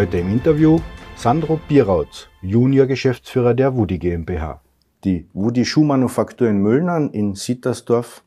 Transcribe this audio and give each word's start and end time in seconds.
Heute 0.00 0.16
im 0.16 0.32
Interview 0.32 0.80
Sandro 1.14 1.60
Bierautz, 1.68 2.28
Junior-Geschäftsführer 2.40 3.52
der 3.52 3.76
Wudi 3.76 3.98
GmbH. 3.98 4.62
Die 5.04 5.26
Wudi 5.34 5.66
Schuhmanufaktur 5.66 6.48
in 6.48 6.56
Müllnern 6.56 7.10
in 7.10 7.34
Sittersdorf 7.34 8.24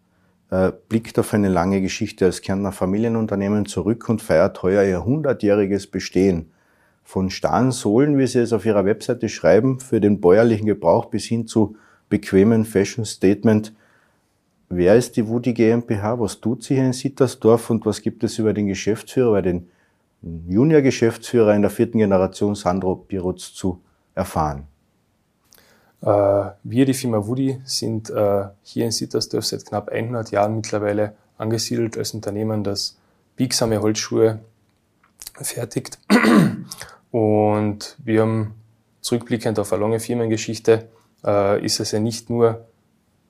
äh, 0.52 0.72
blickt 0.88 1.18
auf 1.18 1.34
eine 1.34 1.50
lange 1.50 1.82
Geschichte 1.82 2.26
als 2.26 2.44
Kärntner 2.44 2.74
Familienunternehmen 2.74 3.66
zurück 3.66 4.08
und 4.08 4.22
feiert 4.22 4.62
heuer 4.62 4.84
ihr 4.84 5.00
100-jähriges 5.00 5.90
Bestehen. 5.90 6.52
Von 7.04 7.32
starren 7.32 7.72
Sohlen, 7.72 8.20
wie 8.20 8.28
Sie 8.28 8.38
es 8.38 8.54
auf 8.54 8.68
Ihrer 8.68 8.86
Webseite 8.86 9.28
schreiben, 9.28 9.80
für 9.80 10.00
den 10.00 10.22
bäuerlichen 10.22 10.68
Gebrauch 10.68 11.06
bis 11.06 11.26
hin 11.26 11.48
zu 11.48 11.76
bequemen 12.08 12.66
Fashion 12.66 13.04
Statement. 13.04 13.74
Wer 14.70 14.96
ist 14.96 15.18
die 15.18 15.28
Wudi 15.28 15.54
GmbH? 15.56 16.20
Was 16.20 16.40
tut 16.40 16.62
sie 16.62 16.76
hier 16.76 16.86
in 16.86 16.94
Sittersdorf 16.94 17.72
und 17.72 17.84
was 17.88 18.04
gibt 18.04 18.24
es 18.24 18.38
über 18.38 18.54
den 18.54 18.68
Geschäftsführer, 18.68 19.30
über 19.30 19.42
den 19.42 19.70
Junior-Geschäftsführer 20.24 21.54
in 21.54 21.62
der 21.62 21.72
vierten 21.72 21.98
Generation 21.98 22.56
Sandro 22.56 22.96
Pirutz 22.96 23.54
zu 23.54 23.82
erfahren? 24.16 24.68
Äh, 26.02 26.06
wir, 26.64 26.86
die 26.86 26.94
Firma 26.94 27.26
Woody, 27.26 27.62
sind 27.66 28.10
äh, 28.10 28.46
hier 28.62 28.86
in 28.86 28.92
Sittersdorf 28.92 29.46
seit 29.46 29.66
knapp 29.66 29.90
100 29.90 30.32
Jahren 30.32 30.56
mittlerweile 30.56 31.16
angesiedelt 31.38 31.98
als 31.98 32.14
Unternehmen, 32.14 32.64
das 32.64 32.98
biegsame 33.36 33.82
Holzschuhe 33.82 34.40
fertigt. 35.34 36.00
Und 37.12 37.98
wir 38.04 38.22
haben 38.22 38.56
zurückblickend 39.02 39.60
auf 39.60 39.74
eine 39.74 39.82
lange 39.82 40.00
Firmengeschichte, 40.00 40.88
äh, 41.26 41.64
ist 41.64 41.80
es 41.80 41.92
ja 41.92 42.00
nicht 42.00 42.30
nur 42.30 42.66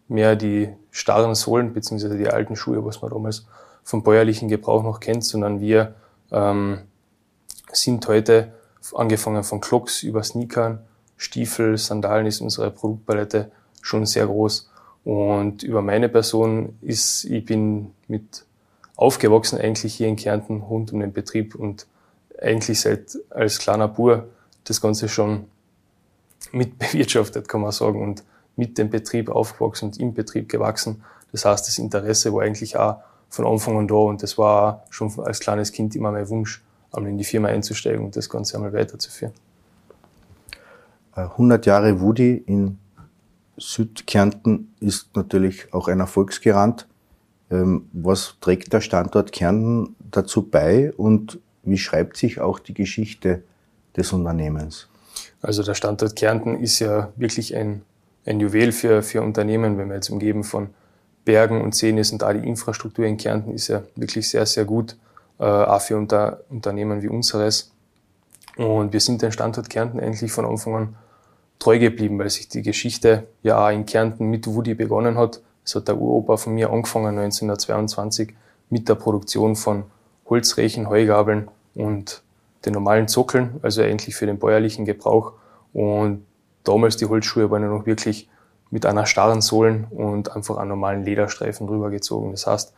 mehr 0.07 0.35
die 0.35 0.69
starren 0.91 1.35
Sohlen 1.35 1.73
bzw. 1.73 2.17
die 2.17 2.27
alten 2.27 2.55
Schuhe, 2.55 2.85
was 2.85 3.01
man 3.01 3.11
damals 3.11 3.45
vom 3.83 4.03
bäuerlichen 4.03 4.47
Gebrauch 4.47 4.83
noch 4.83 4.99
kennt, 4.99 5.25
sondern 5.25 5.59
wir 5.59 5.95
ähm, 6.31 6.79
sind 7.73 8.07
heute 8.07 8.53
angefangen 8.93 9.43
von 9.43 9.61
Clocks 9.61 10.03
über 10.03 10.23
Sneakern, 10.23 10.79
Stiefel, 11.17 11.77
Sandalen 11.77 12.25
ist 12.25 12.41
unsere 12.41 12.71
Produktpalette 12.71 13.51
schon 13.81 14.05
sehr 14.05 14.25
groß. 14.25 14.69
Und 15.03 15.63
über 15.63 15.81
meine 15.81 16.09
Person 16.09 16.77
ist, 16.81 17.25
ich 17.25 17.45
bin 17.45 17.93
mit 18.07 18.45
aufgewachsen 18.95 19.59
eigentlich 19.59 19.95
hier 19.95 20.07
in 20.07 20.15
Kärnten 20.15 20.61
rund 20.61 20.93
um 20.93 20.99
den 20.99 21.13
Betrieb 21.13 21.55
und 21.55 21.87
eigentlich 22.41 22.81
seit 22.81 23.17
als 23.29 23.59
kleiner 23.59 23.87
Bur 23.87 24.27
das 24.63 24.81
Ganze 24.81 25.09
schon 25.09 25.45
mit 26.51 26.77
bewirtschaftet, 26.79 27.47
kann 27.47 27.61
man 27.61 27.71
sagen, 27.71 28.01
und 28.01 28.23
mit 28.55 28.77
dem 28.77 28.89
Betrieb 28.89 29.29
aufgewachsen 29.29 29.85
und 29.85 29.99
im 29.99 30.13
Betrieb 30.13 30.47
gewachsen. 30.47 31.03
Das 31.31 31.45
heißt, 31.45 31.67
das 31.67 31.79
Interesse 31.79 32.31
war 32.33 32.43
eigentlich 32.43 32.77
auch 32.77 32.97
von 33.29 33.47
Anfang 33.47 33.77
an 33.77 33.87
da 33.87 33.95
und 33.95 34.21
das 34.21 34.37
war 34.37 34.85
schon 34.91 35.11
als 35.19 35.39
kleines 35.39 35.71
Kind 35.71 35.95
immer 35.95 36.11
mein 36.11 36.29
Wunsch, 36.29 36.62
einmal 36.93 37.11
in 37.11 37.17
die 37.17 37.23
Firma 37.23 37.49
einzusteigen 37.49 38.05
und 38.05 38.15
das 38.15 38.29
Ganze 38.29 38.55
einmal 38.55 38.73
weiterzuführen. 38.73 39.33
100 41.13 41.65
Jahre 41.65 41.99
Wudi 42.01 42.43
in 42.45 42.79
Südkärnten 43.57 44.73
ist 44.79 45.15
natürlich 45.15 45.73
auch 45.73 45.87
ein 45.87 45.99
Erfolgsgarant. 45.99 46.87
Ähm, 47.51 47.87
was 47.93 48.35
trägt 48.41 48.73
der 48.73 48.81
Standort 48.81 49.31
Kärnten 49.31 49.95
dazu 50.11 50.43
bei 50.43 50.91
und 50.93 51.39
wie 51.63 51.77
schreibt 51.77 52.17
sich 52.17 52.39
auch 52.39 52.59
die 52.59 52.73
Geschichte 52.73 53.43
des 53.95 54.11
Unternehmens? 54.11 54.87
Also 55.41 55.61
der 55.61 55.75
Standort 55.75 56.15
Kärnten 56.15 56.59
ist 56.59 56.79
ja 56.79 57.11
wirklich 57.15 57.55
ein, 57.55 57.83
ein 58.25 58.39
Juwel 58.39 58.71
für, 58.71 59.03
für 59.03 59.21
Unternehmen, 59.21 59.77
wenn 59.77 59.87
man 59.87 59.97
jetzt 59.97 60.09
umgeben 60.09 60.43
von 60.43 60.69
Bergen 61.25 61.61
und 61.61 61.75
Seen 61.75 61.97
ist 61.97 62.11
und 62.11 62.21
da 62.21 62.33
die 62.33 62.47
Infrastruktur 62.47 63.05
in 63.05 63.17
Kärnten 63.17 63.53
ist 63.53 63.67
ja 63.67 63.83
wirklich 63.95 64.29
sehr, 64.29 64.45
sehr 64.45 64.65
gut, 64.65 64.97
äh, 65.39 65.43
auch 65.43 65.81
für 65.81 65.97
unter, 65.97 66.41
Unternehmen 66.49 67.01
wie 67.01 67.09
unseres. 67.09 67.71
Und 68.57 68.93
wir 68.93 68.99
sind 68.99 69.21
den 69.21 69.31
Standort 69.31 69.69
Kärnten 69.69 69.99
eigentlich 69.99 70.31
von 70.31 70.45
Anfang 70.45 70.75
an 70.75 70.95
treu 71.59 71.79
geblieben, 71.79 72.19
weil 72.19 72.29
sich 72.29 72.49
die 72.49 72.61
Geschichte 72.61 73.27
ja 73.41 73.65
auch 73.65 73.71
in 73.71 73.85
Kärnten 73.85 74.29
mit 74.29 74.47
Woody 74.47 74.73
begonnen 74.73 75.17
hat. 75.17 75.41
Es 75.65 75.75
hat 75.75 75.87
der 75.87 75.97
Uropa 75.97 76.37
von 76.37 76.53
mir 76.53 76.71
angefangen 76.71 77.17
1922 77.17 78.33
mit 78.69 78.89
der 78.89 78.95
Produktion 78.95 79.55
von 79.55 79.85
Holzrechen, 80.29 80.89
Heugabeln 80.89 81.47
und 81.75 82.21
den 82.65 82.73
normalen 82.73 83.07
Zockeln, 83.07 83.59
also 83.61 83.81
eigentlich 83.81 84.15
für 84.15 84.25
den 84.25 84.39
bäuerlichen 84.39 84.85
Gebrauch. 84.85 85.33
Und 85.73 86.25
damals 86.63 86.97
die 86.97 87.05
Holzschuhe 87.05 87.49
waren 87.49 87.63
ja 87.63 87.69
noch 87.69 87.85
wirklich 87.85 88.29
mit 88.69 88.85
einer 88.85 89.05
starren 89.05 89.41
Sohlen 89.41 89.85
und 89.85 90.35
einfach 90.35 90.57
einen 90.57 90.69
normalen 90.69 91.03
Lederstreifen 91.03 91.67
drüber 91.67 91.89
gezogen. 91.89 92.31
Das 92.31 92.47
heißt, 92.47 92.73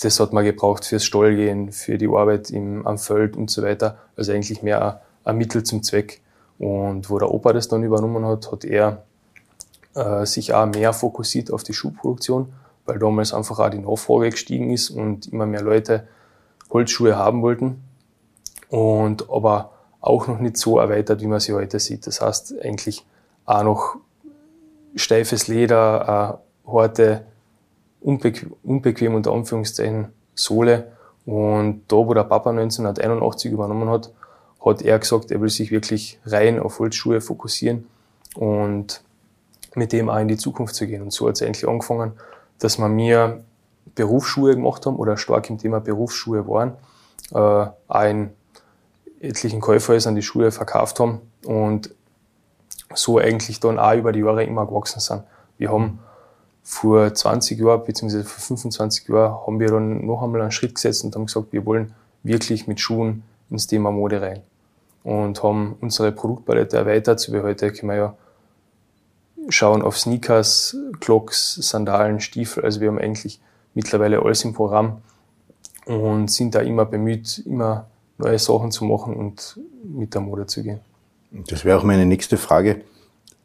das 0.00 0.20
hat 0.20 0.32
man 0.32 0.44
gebraucht 0.44 0.84
fürs 0.84 1.04
Stallgehen, 1.04 1.72
für 1.72 1.98
die 1.98 2.08
Arbeit 2.08 2.50
im, 2.50 2.86
am 2.86 2.98
Feld 2.98 3.36
und 3.36 3.50
so 3.50 3.62
weiter. 3.62 3.98
Also 4.16 4.32
eigentlich 4.32 4.62
mehr 4.62 4.84
ein, 4.84 4.94
ein 5.24 5.36
Mittel 5.36 5.62
zum 5.62 5.82
Zweck. 5.82 6.20
Und 6.58 7.10
wo 7.10 7.18
der 7.18 7.30
Opa 7.30 7.52
das 7.52 7.68
dann 7.68 7.82
übernommen 7.82 8.24
hat, 8.24 8.50
hat 8.50 8.64
er 8.64 9.04
äh, 9.94 10.24
sich 10.24 10.54
auch 10.54 10.66
mehr 10.66 10.92
fokussiert 10.92 11.52
auf 11.52 11.62
die 11.62 11.74
Schuhproduktion, 11.74 12.52
weil 12.86 12.98
damals 12.98 13.34
einfach 13.34 13.58
auch 13.58 13.70
die 13.70 13.78
Nachfrage 13.78 14.30
gestiegen 14.30 14.70
ist 14.70 14.90
und 14.90 15.26
immer 15.32 15.46
mehr 15.46 15.62
Leute 15.62 16.06
Holzschuhe 16.70 17.16
haben 17.16 17.42
wollten. 17.42 17.82
Und 18.70 19.28
aber 19.30 19.72
auch 20.00 20.26
noch 20.26 20.38
nicht 20.38 20.56
so 20.56 20.78
erweitert, 20.78 21.20
wie 21.20 21.26
man 21.26 21.40
sie 21.40 21.52
heute 21.52 21.78
sieht. 21.78 22.06
Das 22.06 22.20
heißt 22.20 22.54
eigentlich 22.62 23.04
auch 23.44 23.62
noch 23.62 23.96
steifes 24.94 25.48
Leder, 25.48 26.40
äh, 26.66 26.70
harte, 26.70 27.26
unbequem, 28.02 28.52
unbequem 28.62 29.14
unter 29.14 29.32
Anführungszeichen 29.32 30.08
Sohle. 30.34 30.92
Und 31.24 31.82
da, 31.88 31.96
wo 31.96 32.14
der 32.14 32.24
Papa 32.24 32.50
1981 32.50 33.52
übernommen 33.52 33.88
hat, 33.88 34.12
hat 34.64 34.82
er 34.82 34.98
gesagt, 34.98 35.30
er 35.30 35.40
will 35.40 35.50
sich 35.50 35.70
wirklich 35.70 36.18
rein 36.24 36.58
auf 36.58 36.78
Holzschuhe 36.78 37.20
fokussieren 37.20 37.86
und 38.34 39.02
mit 39.74 39.92
dem 39.92 40.08
auch 40.08 40.18
in 40.18 40.28
die 40.28 40.36
Zukunft 40.36 40.74
zu 40.74 40.86
gehen. 40.86 41.02
Und 41.02 41.12
so 41.12 41.28
hat 41.28 41.36
es 41.36 41.42
eigentlich 41.42 41.68
angefangen, 41.68 42.12
dass 42.58 42.78
wir 42.78 42.88
mir 42.88 43.42
Berufsschuhe 43.94 44.54
gemacht 44.54 44.86
haben 44.86 44.96
oder 44.96 45.16
stark 45.16 45.50
im 45.50 45.58
Thema 45.58 45.80
Berufsschuhe 45.80 46.46
waren, 46.46 46.74
äh, 47.32 47.36
auch 47.36 48.04
in 48.04 48.30
etlichen 49.20 49.60
Käuferhäusern 49.60 50.14
die 50.14 50.22
Schuhe 50.22 50.50
verkauft 50.50 50.98
haben 51.00 51.20
und 51.44 51.94
so 52.94 53.18
eigentlich 53.18 53.60
dann 53.60 53.78
auch 53.78 53.94
über 53.94 54.12
die 54.12 54.20
Jahre 54.20 54.44
immer 54.44 54.66
gewachsen 54.66 55.00
sind. 55.00 55.22
Wir 55.58 55.70
haben 55.70 56.00
vor 56.62 57.12
20 57.12 57.58
Jahren 57.58 57.84
bzw. 57.84 58.22
vor 58.22 58.56
25 58.56 59.08
Jahren 59.08 59.46
haben 59.46 59.60
wir 59.60 59.68
dann 59.68 60.06
noch 60.06 60.22
einmal 60.22 60.42
einen 60.42 60.52
Schritt 60.52 60.74
gesetzt 60.74 61.04
und 61.04 61.14
haben 61.14 61.26
gesagt, 61.26 61.52
wir 61.52 61.66
wollen 61.66 61.94
wirklich 62.22 62.66
mit 62.66 62.80
Schuhen 62.80 63.24
ins 63.50 63.66
Thema 63.66 63.90
Mode 63.90 64.22
rein 64.22 64.42
und 65.02 65.42
haben 65.42 65.76
unsere 65.80 66.12
Produktpalette 66.12 66.76
erweitert. 66.76 67.20
So 67.20 67.32
wie 67.32 67.40
heute 67.40 67.72
können 67.72 67.90
wir 67.90 67.96
ja 67.96 68.14
schauen 69.48 69.82
auf 69.82 69.98
Sneakers, 69.98 70.76
Clocks, 71.00 71.54
Sandalen, 71.54 72.20
Stiefel. 72.20 72.64
Also 72.64 72.80
wir 72.80 72.88
haben 72.88 72.98
eigentlich 72.98 73.40
mittlerweile 73.74 74.22
alles 74.22 74.44
im 74.44 74.52
Programm 74.52 75.02
und 75.86 76.30
sind 76.30 76.54
da 76.54 76.60
immer 76.60 76.84
bemüht, 76.84 77.42
immer 77.44 77.86
neue 78.18 78.38
Sachen 78.38 78.70
zu 78.70 78.84
machen 78.84 79.16
und 79.16 79.58
mit 79.82 80.14
der 80.14 80.20
Mode 80.20 80.46
zu 80.46 80.62
gehen. 80.62 80.80
Das 81.32 81.64
wäre 81.64 81.78
auch 81.78 81.82
meine 81.82 82.06
nächste 82.06 82.36
Frage. 82.36 82.82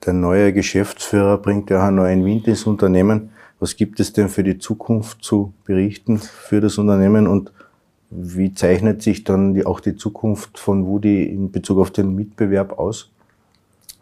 Der 0.06 0.14
neue 0.14 0.54
Geschäftsführer 0.54 1.38
bringt 1.38 1.70
ja 1.70 1.88
einen 1.88 1.98
neuen 1.98 2.26
Wind 2.26 2.48
ins 2.48 2.66
Unternehmen. 2.66 3.32
Was 3.60 3.76
gibt 3.76 4.00
es 4.00 4.14
denn 4.14 4.30
für 4.30 4.44
die 4.44 4.60
Zukunft 4.60 5.24
zu 5.24 5.54
berichten 5.66 6.20
für 6.20 6.62
das 6.62 6.78
Unternehmen 6.78 7.28
und 7.28 7.52
wie 8.10 8.54
zeichnet 8.54 9.02
sich 9.02 9.24
dann 9.24 9.54
die, 9.54 9.66
auch 9.66 9.80
die 9.80 9.96
Zukunft 9.96 10.60
von 10.60 10.86
Woody 10.86 11.24
in 11.24 11.52
Bezug 11.52 11.80
auf 11.80 11.92
den 11.92 12.16
Mitbewerb 12.16 12.78
aus? 12.80 13.10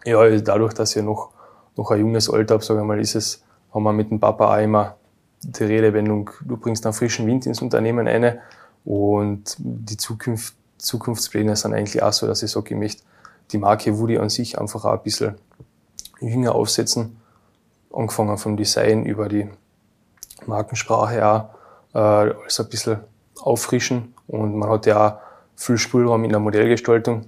Ja, 0.03 0.19
also 0.19 0.43
dadurch, 0.43 0.73
dass 0.73 0.95
ich 0.95 1.03
noch, 1.03 1.31
noch 1.75 1.89
ein 1.91 1.99
junges 1.99 2.29
Alter 2.29 2.55
habe, 2.55 2.63
sage 2.63 2.81
ich 2.81 2.85
mal, 2.85 2.99
ist 2.99 3.15
es, 3.15 3.43
haben 3.73 3.83
wir 3.83 3.93
mit 3.93 4.11
dem 4.11 4.19
Papa 4.19 4.55
auch 4.55 4.61
immer 4.61 4.95
die 5.41 5.63
Redewendung, 5.63 6.29
du 6.43 6.57
bringst 6.57 6.85
einen 6.85 6.93
frischen 6.93 7.25
Wind 7.25 7.45
ins 7.45 7.61
Unternehmen 7.61 8.07
eine 8.07 8.39
und 8.83 9.55
die 9.57 9.97
Zukunft, 9.97 10.55
Zukunftspläne 10.77 11.55
sind 11.55 11.73
eigentlich 11.73 12.03
auch 12.03 12.13
so, 12.13 12.27
dass 12.27 12.43
ich 12.43 12.51
sage, 12.51 12.73
ich 12.73 12.79
möchte 12.79 13.03
die 13.51 13.57
Marke 13.57 13.97
Woody 13.97 14.17
an 14.17 14.29
sich 14.29 14.59
einfach 14.59 14.85
auch 14.85 14.93
ein 14.93 15.03
bisschen 15.03 15.35
jünger 16.27 16.55
aufsetzen, 16.55 17.17
angefangen 17.93 18.37
vom 18.37 18.57
Design 18.57 19.05
über 19.05 19.29
die 19.29 19.49
Markensprache 20.45 21.25
auch, 21.25 21.45
äh, 21.93 21.99
alles 21.99 22.59
ein 22.59 22.69
bisschen 22.69 22.99
auffrischen 23.41 24.13
und 24.27 24.55
man 24.55 24.69
hat 24.69 24.85
ja 24.85 25.07
auch 25.07 25.13
viel 25.55 25.77
Spielraum 25.77 26.23
in 26.23 26.31
der 26.31 26.39
Modellgestaltung. 26.39 27.25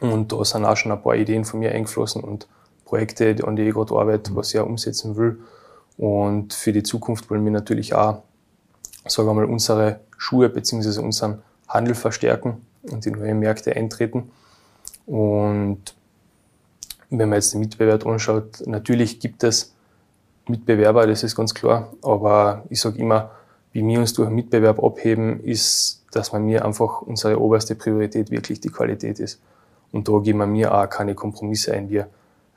Und 0.00 0.32
da 0.32 0.44
sind 0.44 0.64
auch 0.64 0.76
schon 0.76 0.92
ein 0.92 1.02
paar 1.02 1.14
Ideen 1.14 1.44
von 1.44 1.60
mir 1.60 1.72
eingeflossen 1.72 2.22
und 2.22 2.46
Projekte, 2.84 3.36
an 3.46 3.56
die 3.56 3.62
ich 3.62 3.74
gerade 3.74 3.94
arbeite, 3.94 4.34
was 4.36 4.52
ich 4.52 4.60
auch 4.60 4.66
umsetzen 4.66 5.16
will. 5.16 5.40
Und 5.96 6.52
für 6.52 6.72
die 6.72 6.82
Zukunft 6.82 7.30
wollen 7.30 7.44
wir 7.44 7.52
natürlich 7.52 7.94
auch, 7.94 8.22
sagen 9.06 9.28
wir 9.28 9.34
mal, 9.34 9.44
unsere 9.44 10.00
Schuhe 10.18 10.48
bzw. 10.48 11.00
unseren 11.00 11.42
Handel 11.68 11.94
verstärken 11.94 12.66
und 12.82 13.06
in 13.06 13.14
neue 13.14 13.34
Märkte 13.34 13.74
eintreten. 13.74 14.30
Und 15.06 15.94
wenn 17.18 17.28
man 17.28 17.36
jetzt 17.36 17.52
den 17.52 17.60
Mitbewerb 17.60 18.06
anschaut, 18.06 18.62
natürlich 18.66 19.20
gibt 19.20 19.44
es 19.44 19.74
Mitbewerber, 20.46 21.06
das 21.06 21.22
ist 21.22 21.36
ganz 21.36 21.54
klar, 21.54 21.92
aber 22.02 22.64
ich 22.68 22.80
sage 22.80 22.98
immer, 22.98 23.30
wie 23.72 23.86
wir 23.86 23.98
uns 23.98 24.12
durch 24.12 24.26
einen 24.26 24.36
Mitbewerb 24.36 24.82
abheben, 24.82 25.40
ist, 25.40 26.04
dass 26.12 26.32
man 26.32 26.44
mir 26.44 26.64
einfach 26.64 27.02
unsere 27.02 27.40
oberste 27.40 27.74
Priorität 27.74 28.30
wirklich 28.30 28.60
die 28.60 28.68
Qualität 28.68 29.18
ist. 29.18 29.40
Und 29.90 30.08
da 30.08 30.18
geben 30.18 30.38
wir 30.38 30.46
mir 30.46 30.74
auch 30.74 30.88
keine 30.88 31.14
Kompromisse 31.14 31.72
ein. 31.72 31.88
Wir 31.88 32.08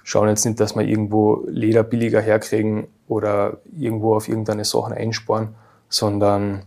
schauen 0.04 0.30
jetzt 0.30 0.45
nicht, 0.45 0.59
dass 0.59 0.75
wir 0.75 0.83
irgendwo 0.83 1.44
Leder 1.48 1.83
billiger 1.83 2.21
herkriegen 2.21 2.88
oder 3.07 3.57
irgendwo 3.77 4.15
auf 4.15 4.27
irgendeine 4.27 4.63
Sachen 4.63 4.94
einsparen, 4.94 5.50
sondern 5.89 6.63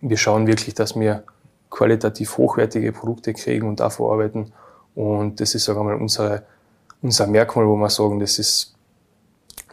wir 0.00 0.16
schauen 0.16 0.46
wirklich, 0.46 0.74
dass 0.74 0.98
wir 0.98 1.24
qualitativ 1.70 2.38
hochwertige 2.38 2.92
Produkte 2.92 3.32
kriegen 3.34 3.68
und 3.68 3.80
da 3.80 3.90
verarbeiten. 3.90 4.52
Und 4.94 5.40
das 5.40 5.54
ist, 5.54 5.64
sagen 5.64 5.80
wir 5.80 5.84
mal, 5.84 5.94
unsere, 5.94 6.44
unser 7.02 7.26
Merkmal, 7.26 7.66
wo 7.66 7.76
wir 7.76 7.90
sagen, 7.90 8.18
das 8.18 8.38
ist, 8.38 8.74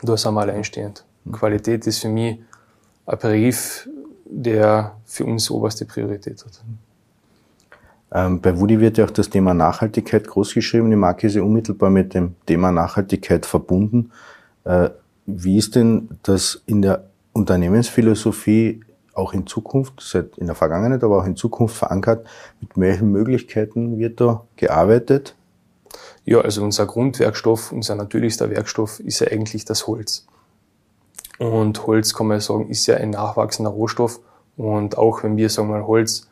da 0.01 0.15
sind 0.17 0.33
wir 0.33 0.41
alleinstehend. 0.41 1.05
Mhm. 1.23 1.31
Qualität 1.31 1.87
ist 1.87 1.99
für 1.99 2.09
mich 2.09 2.39
ein 3.05 3.17
Brief, 3.17 3.89
der 4.25 4.95
für 5.05 5.25
uns 5.25 5.49
oberste 5.49 5.85
Priorität 5.85 6.43
hat. 6.43 6.61
Ähm, 8.11 8.39
bei 8.41 8.57
Woody 8.57 8.79
wird 8.79 8.97
ja 8.97 9.05
auch 9.05 9.11
das 9.11 9.29
Thema 9.29 9.53
Nachhaltigkeit 9.53 10.27
großgeschrieben. 10.27 10.89
Die 10.89 10.95
Marke 10.95 11.27
ist 11.27 11.35
ja 11.35 11.41
unmittelbar 11.41 11.89
mit 11.89 12.13
dem 12.13 12.35
Thema 12.45 12.71
Nachhaltigkeit 12.71 13.45
verbunden. 13.45 14.11
Äh, 14.63 14.89
wie 15.25 15.57
ist 15.57 15.75
denn 15.75 16.09
das 16.23 16.61
in 16.65 16.81
der 16.81 17.05
Unternehmensphilosophie 17.33 18.81
auch 19.13 19.33
in 19.33 19.47
Zukunft, 19.47 20.01
seit 20.01 20.37
in 20.37 20.45
der 20.45 20.55
Vergangenheit, 20.55 21.03
aber 21.03 21.19
auch 21.19 21.25
in 21.25 21.35
Zukunft 21.35 21.75
verankert? 21.75 22.25
Mit 22.61 22.71
welchen 22.75 23.11
Möglichkeiten 23.11 23.97
wird 23.97 24.21
da 24.21 24.43
gearbeitet? 24.55 25.35
Ja, 26.25 26.41
also 26.41 26.63
unser 26.63 26.87
Grundwerkstoff, 26.87 27.71
unser 27.71 27.95
natürlichster 27.95 28.49
Werkstoff 28.49 28.99
ist 28.99 29.19
ja 29.19 29.27
eigentlich 29.27 29.63
das 29.63 29.85
Holz. 29.85 30.25
Und 31.37 31.85
Holz, 31.85 32.13
kann 32.15 32.27
man 32.27 32.39
sagen, 32.39 32.69
ist 32.69 32.87
ja 32.87 32.97
ein 32.97 33.11
nachwachsender 33.11 33.69
Rohstoff. 33.69 34.19
Und 34.57 34.97
auch 34.97 35.23
wenn 35.23 35.37
wir, 35.37 35.49
sagen 35.49 35.69
wir 35.69 35.77
mal, 35.77 35.87
Holz 35.87 36.27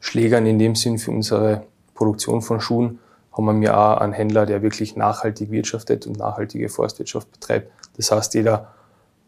schlägern 0.00 0.46
in 0.46 0.58
dem 0.58 0.74
Sinn 0.74 0.98
für 0.98 1.12
unsere 1.12 1.64
Produktion 1.94 2.42
von 2.42 2.60
Schuhen, 2.60 2.98
haben 3.32 3.60
wir 3.60 3.78
auch 3.78 3.98
einen 3.98 4.12
Händler, 4.12 4.46
der 4.46 4.62
wirklich 4.62 4.96
nachhaltig 4.96 5.50
wirtschaftet 5.50 6.06
und 6.06 6.18
nachhaltige 6.18 6.68
Forstwirtschaft 6.68 7.30
betreibt. 7.30 7.70
Das 7.96 8.10
heißt, 8.10 8.34
jeder 8.34 8.68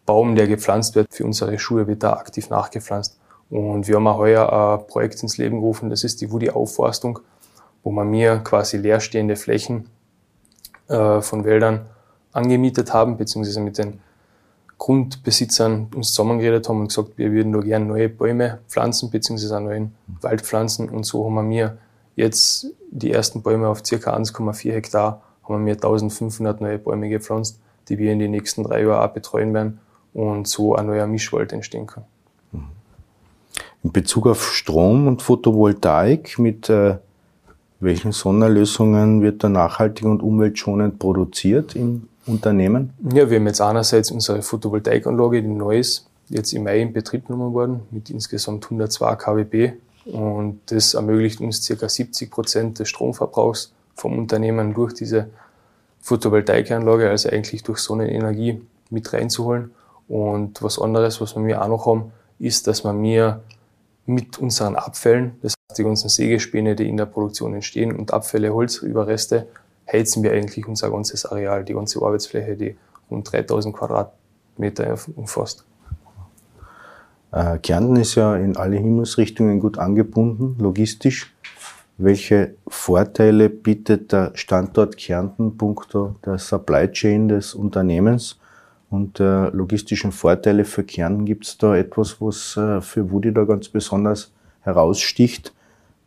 Baum, 0.04 0.34
der 0.34 0.48
gepflanzt 0.48 0.96
wird 0.96 1.14
für 1.14 1.24
unsere 1.24 1.58
Schuhe, 1.58 1.86
wird 1.86 2.02
da 2.02 2.14
aktiv 2.14 2.50
nachgepflanzt. 2.50 3.18
Und 3.48 3.88
wir 3.88 3.96
haben 3.96 4.06
auch 4.06 4.18
heuer 4.18 4.52
ein 4.52 4.86
Projekt 4.86 5.22
ins 5.22 5.38
Leben 5.38 5.60
gerufen, 5.60 5.90
das 5.90 6.04
ist 6.04 6.20
die 6.20 6.30
Woody-Aufforstung, 6.30 7.20
wo 7.82 7.90
wir 7.90 8.04
mir 8.04 8.38
quasi 8.38 8.76
leerstehende 8.76 9.36
Flächen 9.36 9.88
äh, 10.90 11.22
von 11.22 11.44
Wäldern 11.44 11.86
angemietet 12.32 12.92
haben, 12.92 13.16
beziehungsweise 13.16 13.60
mit 13.60 13.78
den 13.78 14.00
Grundbesitzern 14.78 15.88
uns 15.94 16.12
zusammengeredet 16.12 16.68
haben 16.68 16.80
und 16.80 16.88
gesagt, 16.88 17.16
wir 17.16 17.32
würden 17.32 17.52
da 17.52 17.60
gerne 17.60 17.84
neue 17.84 18.08
Bäume 18.08 18.58
pflanzen, 18.68 19.10
beziehungsweise 19.10 19.56
auch 19.56 19.60
neuen 19.60 19.94
Wald 20.20 20.40
pflanzen. 20.40 20.88
Und 20.88 21.04
so 21.04 21.24
haben 21.24 21.50
wir 21.50 21.78
jetzt 22.16 22.66
die 22.90 23.12
ersten 23.12 23.42
Bäume 23.42 23.68
auf 23.68 23.84
circa 23.84 24.16
1,4 24.16 24.72
Hektar, 24.72 25.22
haben 25.46 25.66
wir 25.66 25.74
1500 25.74 26.60
neue 26.60 26.78
Bäume 26.78 27.08
gepflanzt, 27.08 27.60
die 27.88 27.98
wir 27.98 28.12
in 28.12 28.18
den 28.18 28.30
nächsten 28.30 28.62
drei 28.62 28.82
Jahren 28.82 29.08
auch 29.08 29.12
betreuen 29.12 29.52
werden 29.52 29.80
und 30.14 30.48
so 30.48 30.74
ein 30.74 30.86
neuer 30.86 31.06
Mischwald 31.06 31.52
entstehen 31.52 31.86
kann. 31.86 32.04
Mhm. 32.52 32.64
In 33.84 33.92
Bezug 33.92 34.26
auf 34.26 34.52
Strom 34.52 35.06
und 35.06 35.22
Photovoltaik, 35.22 36.38
mit 36.38 36.68
äh, 36.68 36.96
welchen 37.80 38.12
Sonderlösungen 38.12 39.22
wird 39.22 39.42
da 39.42 39.48
nachhaltig 39.48 40.04
und 40.04 40.22
umweltschonend 40.22 40.98
produziert 40.98 41.74
im 41.74 42.08
Unternehmen? 42.26 42.92
Ja, 43.12 43.28
wir 43.28 43.38
haben 43.38 43.46
jetzt 43.46 43.60
einerseits 43.60 44.10
unsere 44.10 44.42
Photovoltaikanlage, 44.42 45.42
die 45.42 45.48
neu 45.48 45.78
ist, 45.78 46.06
jetzt 46.28 46.52
im 46.52 46.64
Mai 46.64 46.80
in 46.80 46.92
Betrieb 46.92 47.26
genommen 47.26 47.52
worden, 47.54 47.80
mit 47.90 48.10
insgesamt 48.10 48.64
102 48.64 49.16
kWp. 49.16 49.72
Und 50.06 50.60
das 50.66 50.94
ermöglicht 50.94 51.40
uns 51.40 51.66
ca. 51.66 51.88
70 51.88 52.30
Prozent 52.30 52.78
des 52.78 52.88
Stromverbrauchs 52.88 53.72
vom 53.94 54.18
Unternehmen 54.18 54.74
durch 54.74 54.94
diese 54.94 55.28
Photovoltaikanlage, 56.00 57.08
also 57.08 57.28
eigentlich 57.28 57.62
durch 57.62 57.78
Sonnenenergie 57.78 58.60
mit 58.90 59.12
reinzuholen. 59.12 59.70
Und 60.08 60.62
was 60.62 60.78
anderes, 60.78 61.20
was 61.20 61.36
wir 61.36 61.62
auch 61.62 61.68
noch 61.68 61.86
haben, 61.86 62.12
ist, 62.38 62.66
dass 62.66 62.84
wir 62.84 62.92
mir 62.92 63.40
mit 64.06 64.38
unseren 64.38 64.76
Abfällen, 64.76 65.36
das 65.42 65.54
heißt 65.70 65.78
die 65.78 65.84
ganzen 65.84 66.08
Sägespäne, 66.08 66.74
die 66.74 66.88
in 66.88 66.96
der 66.96 67.06
Produktion 67.06 67.54
entstehen 67.54 67.94
und 67.96 68.12
Abfälle, 68.12 68.52
Holzüberreste, 68.52 69.46
heizen 69.90 70.22
wir 70.22 70.32
eigentlich 70.32 70.66
unser 70.66 70.90
ganzes 70.90 71.26
Areal, 71.26 71.64
die 71.64 71.74
ganze 71.74 72.02
Arbeitsfläche, 72.02 72.56
die 72.56 72.76
rund 73.10 73.30
3000 73.30 73.74
Quadratmeter 73.74 74.96
umfasst. 75.16 75.64
Äh, 77.32 77.58
Kärnten 77.58 77.96
ist 77.96 78.14
ja 78.14 78.36
in 78.36 78.56
alle 78.56 78.76
Himmelsrichtungen 78.76 79.60
gut 79.60 79.78
angebunden, 79.78 80.56
logistisch. 80.58 81.32
Welche 81.98 82.54
Vorteile 82.66 83.50
bietet 83.50 84.12
der 84.12 84.32
Standort 84.34 84.96
Kärnten 84.96 85.58
punkto 85.58 86.16
der 86.24 86.38
Supply 86.38 86.90
Chain 86.90 87.28
des 87.28 87.54
Unternehmens 87.54 88.38
und 88.90 89.20
äh, 89.20 89.48
logistischen 89.50 90.12
Vorteile 90.12 90.64
für 90.64 90.84
Kärnten? 90.84 91.24
Gibt 91.24 91.46
es 91.46 91.58
da 91.58 91.76
etwas, 91.76 92.20
was 92.20 92.56
äh, 92.56 92.80
für 92.80 93.10
Woody 93.10 93.32
da 93.32 93.44
ganz 93.44 93.68
besonders 93.68 94.32
heraussticht? 94.60 95.52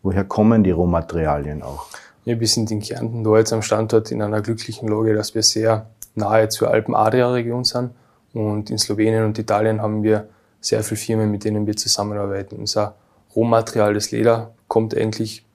Woher 0.03 0.25
kommen 0.25 0.63
die 0.63 0.71
Rohmaterialien 0.71 1.63
auch? 1.63 1.87
Ja, 2.25 2.39
wir 2.39 2.47
sind 2.47 2.71
in 2.71 2.81
Kärnten 2.81 3.23
da 3.23 3.37
jetzt 3.37 3.53
am 3.53 3.61
Standort 3.61 4.11
in 4.11 4.21
einer 4.21 4.41
glücklichen 4.41 4.87
Lage, 4.87 5.13
dass 5.13 5.33
wir 5.33 5.43
sehr 5.43 5.87
nahe 6.15 6.49
zur 6.49 6.69
Alpen-Adria-Region 6.69 7.63
sind. 7.63 7.91
Und 8.33 8.69
in 8.69 8.77
Slowenien 8.77 9.25
und 9.25 9.37
Italien 9.39 9.81
haben 9.81 10.03
wir 10.03 10.27
sehr 10.59 10.83
viele 10.83 10.97
Firmen, 10.97 11.31
mit 11.31 11.43
denen 11.43 11.67
wir 11.67 11.75
zusammenarbeiten. 11.75 12.57
Unser 12.57 12.95
Rohmaterial, 13.35 13.93
das 13.93 14.11
Leder, 14.11 14.53
kommt 14.67 14.95
eigentlich 14.95 15.45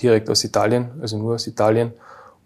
direkt 0.00 0.28
aus 0.30 0.44
Italien, 0.44 0.90
also 1.00 1.18
nur 1.18 1.34
aus 1.34 1.46
Italien. 1.46 1.92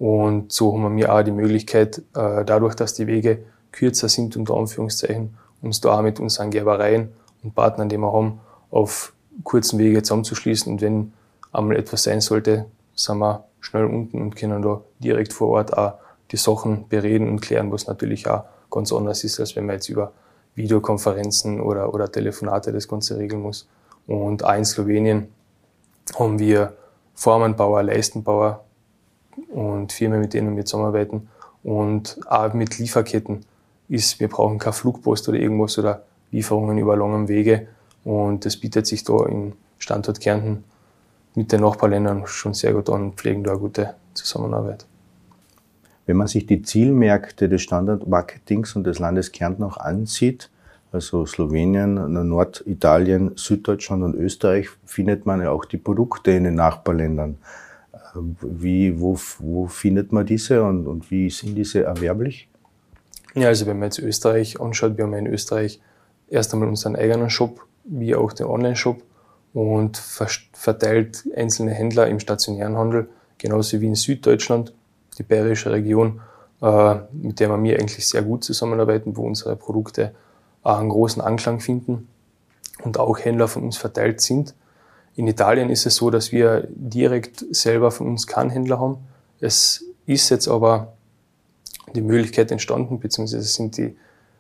Und 0.01 0.51
so 0.51 0.73
haben 0.73 0.97
wir 0.97 1.15
auch 1.15 1.23
die 1.23 1.31
Möglichkeit, 1.31 1.99
äh, 2.17 2.43
dadurch, 2.47 2.75
dass 2.75 2.95
die 2.95 3.07
Wege 3.07 3.45
kürzer 3.71 4.09
sind, 4.09 4.35
unter 4.35 4.55
Anführungszeichen, 4.57 5.37
uns 5.61 5.83
da 5.83 5.99
auch 5.99 6.03
mit 6.03 6.19
unseren 6.19 6.51
Gerbereien 6.51 7.11
und 7.43 7.55
Partnern, 7.55 7.91
die 7.91 7.99
wir 7.99 8.11
haben, 8.11 8.41
auf 8.71 9.13
kurzen 9.45 9.79
Wege 9.79 10.03
zusammenzuschließen. 10.03 10.73
Und 10.73 10.81
wenn 10.81 11.13
einmal 11.53 11.77
etwas 11.77 12.05
sein 12.05 12.23
sollte, 12.23 12.65
sind 12.95 13.19
wir 13.19 13.45
schnell 13.61 13.85
unten 13.85 14.23
und 14.23 14.37
können 14.37 14.63
da 14.63 14.81
direkt 15.01 15.35
vor 15.35 15.49
Ort 15.49 15.77
auch 15.77 15.99
die 16.31 16.39
Sachen 16.39 16.89
bereden 16.89 17.29
und 17.29 17.43
klären, 17.43 17.71
was 17.71 17.87
natürlich 17.87 18.27
auch 18.27 18.45
ganz 18.71 18.95
anders 18.95 19.23
ist, 19.23 19.39
als 19.39 19.55
wenn 19.55 19.67
man 19.67 19.75
jetzt 19.77 19.91
über 19.91 20.13
Videokonferenzen 20.55 21.61
oder, 21.61 21.93
oder 21.93 22.11
Telefonate 22.11 22.73
das 22.73 22.89
Ganze 22.89 23.19
regeln 23.19 23.43
muss. 23.43 23.69
Und 24.07 24.47
auch 24.47 24.55
in 24.55 24.65
Slowenien 24.65 25.29
haben 26.19 26.39
wir 26.39 26.73
Formenbauer, 27.13 27.83
Leistenbauer 27.83 28.65
und 29.49 29.93
Firmen, 29.93 30.21
mit 30.21 30.35
denen 30.35 30.57
wir 30.57 30.65
zusammenarbeiten. 30.65 31.29
Und 31.63 32.19
auch 32.27 32.53
mit 32.55 32.79
Lieferketten 32.79 33.41
ist, 33.89 34.21
wir 34.21 34.29
brauchen 34.29 34.59
keine 34.59 34.73
Flugpost 34.73 35.29
oder 35.29 35.39
irgendwas 35.39 35.79
oder 35.79 36.05
Lieferungen 36.31 36.79
über 36.79 36.97
langen 36.97 37.29
Wege. 37.29 37.69
Und 38.05 38.45
das 38.45 38.57
bietet 38.57 38.87
sich 38.87 39.05
da 39.05 39.27
im 39.27 39.53
Standort 39.79 40.21
Kärnten 40.21 40.65
mit 41.35 41.53
den 41.53 41.61
Nachbarländern 41.61 42.27
schon 42.27 42.55
sehr 42.55 42.73
gut 42.73 42.89
an 42.91 43.03
und 43.03 43.15
pflegen 43.15 43.45
da 43.45 43.53
eine 43.53 43.61
gute 43.61 43.95
Zusammenarbeit. 44.15 44.87
Wenn 46.07 46.17
man 46.17 46.27
sich 46.27 46.47
die 46.47 46.63
Zielmärkte 46.63 47.49
des 47.49 47.63
Standardmarketings 47.63 48.75
und 48.75 48.85
des 48.85 48.99
Landes 48.99 49.33
Kärnten 49.33 49.63
auch 49.63 49.77
ansieht, 49.77 50.51
also 50.93 51.25
Slowenien, 51.25 51.95
Norditalien, 52.29 53.33
Süddeutschland 53.37 54.03
und 54.03 54.15
Österreich, 54.17 54.69
findet 54.85 55.25
man 55.25 55.41
ja 55.41 55.51
auch 55.51 55.65
die 55.65 55.77
Produkte 55.77 56.33
in 56.33 56.45
den 56.45 56.57
Nachbarländern. 56.57 57.39
Wie, 58.15 59.01
wo, 59.01 59.19
wo 59.39 59.67
findet 59.67 60.13
man 60.13 60.27
diese 60.27 60.63
und, 60.63 60.87
und 60.87 61.11
wie 61.11 61.31
sind 61.31 61.55
diese 61.55 61.85
erwerblich? 61.85 62.49
Ja, 63.35 63.49
also 63.49 63.67
wenn 63.67 63.79
man 63.79 63.87
jetzt 63.87 63.99
Österreich 63.99 64.61
anschaut, 64.61 64.97
wir 64.97 65.05
haben 65.05 65.15
in 65.15 65.27
Österreich 65.27 65.81
erst 66.29 66.53
einmal 66.53 66.69
unseren 66.69 66.97
eigenen 66.97 67.31
Shop, 67.31 67.67
wie 67.85 68.15
auch 68.15 68.33
den 68.33 68.47
Online-Shop 68.47 69.03
und 69.53 69.97
verteilt 69.97 71.25
einzelne 71.37 71.73
Händler 71.73 72.09
im 72.09 72.21
stationären 72.21 72.77
Handel, 72.77 73.09
genauso 73.39 73.81
wie 73.81 73.87
in 73.87 73.95
Süddeutschland, 73.95 74.73
die 75.19 75.23
bayerische 75.23 75.71
Region, 75.71 76.21
äh, 76.63 76.97
mit 77.13 77.41
der 77.41 77.51
wir 77.63 77.79
eigentlich 77.79 78.07
sehr 78.07 78.23
gut 78.23 78.45
zusammenarbeiten, 78.45 79.17
wo 79.17 79.23
unsere 79.23 79.57
Produkte 79.57 80.15
auch 80.63 80.79
einen 80.79 80.89
großen 80.89 81.23
Anklang 81.23 81.61
finden 81.61 82.09
und 82.83 82.99
auch 82.99 83.19
Händler 83.19 83.49
von 83.49 83.65
uns 83.65 83.77
verteilt 83.77 84.21
sind. 84.21 84.55
In 85.21 85.27
Italien 85.27 85.69
ist 85.69 85.85
es 85.85 85.97
so, 85.97 86.09
dass 86.09 86.33
wir 86.33 86.67
direkt 86.71 87.45
selber 87.55 87.91
von 87.91 88.07
uns 88.07 88.27
keinen 88.27 88.49
Händler 88.49 88.81
haben. 88.81 88.97
Es 89.39 89.85
ist 90.07 90.31
jetzt 90.31 90.49
aber 90.49 90.95
die 91.95 92.01
Möglichkeit 92.01 92.51
entstanden, 92.51 93.01
beziehungsweise 93.01 93.45
sind 93.45 93.77
die, 93.77 93.99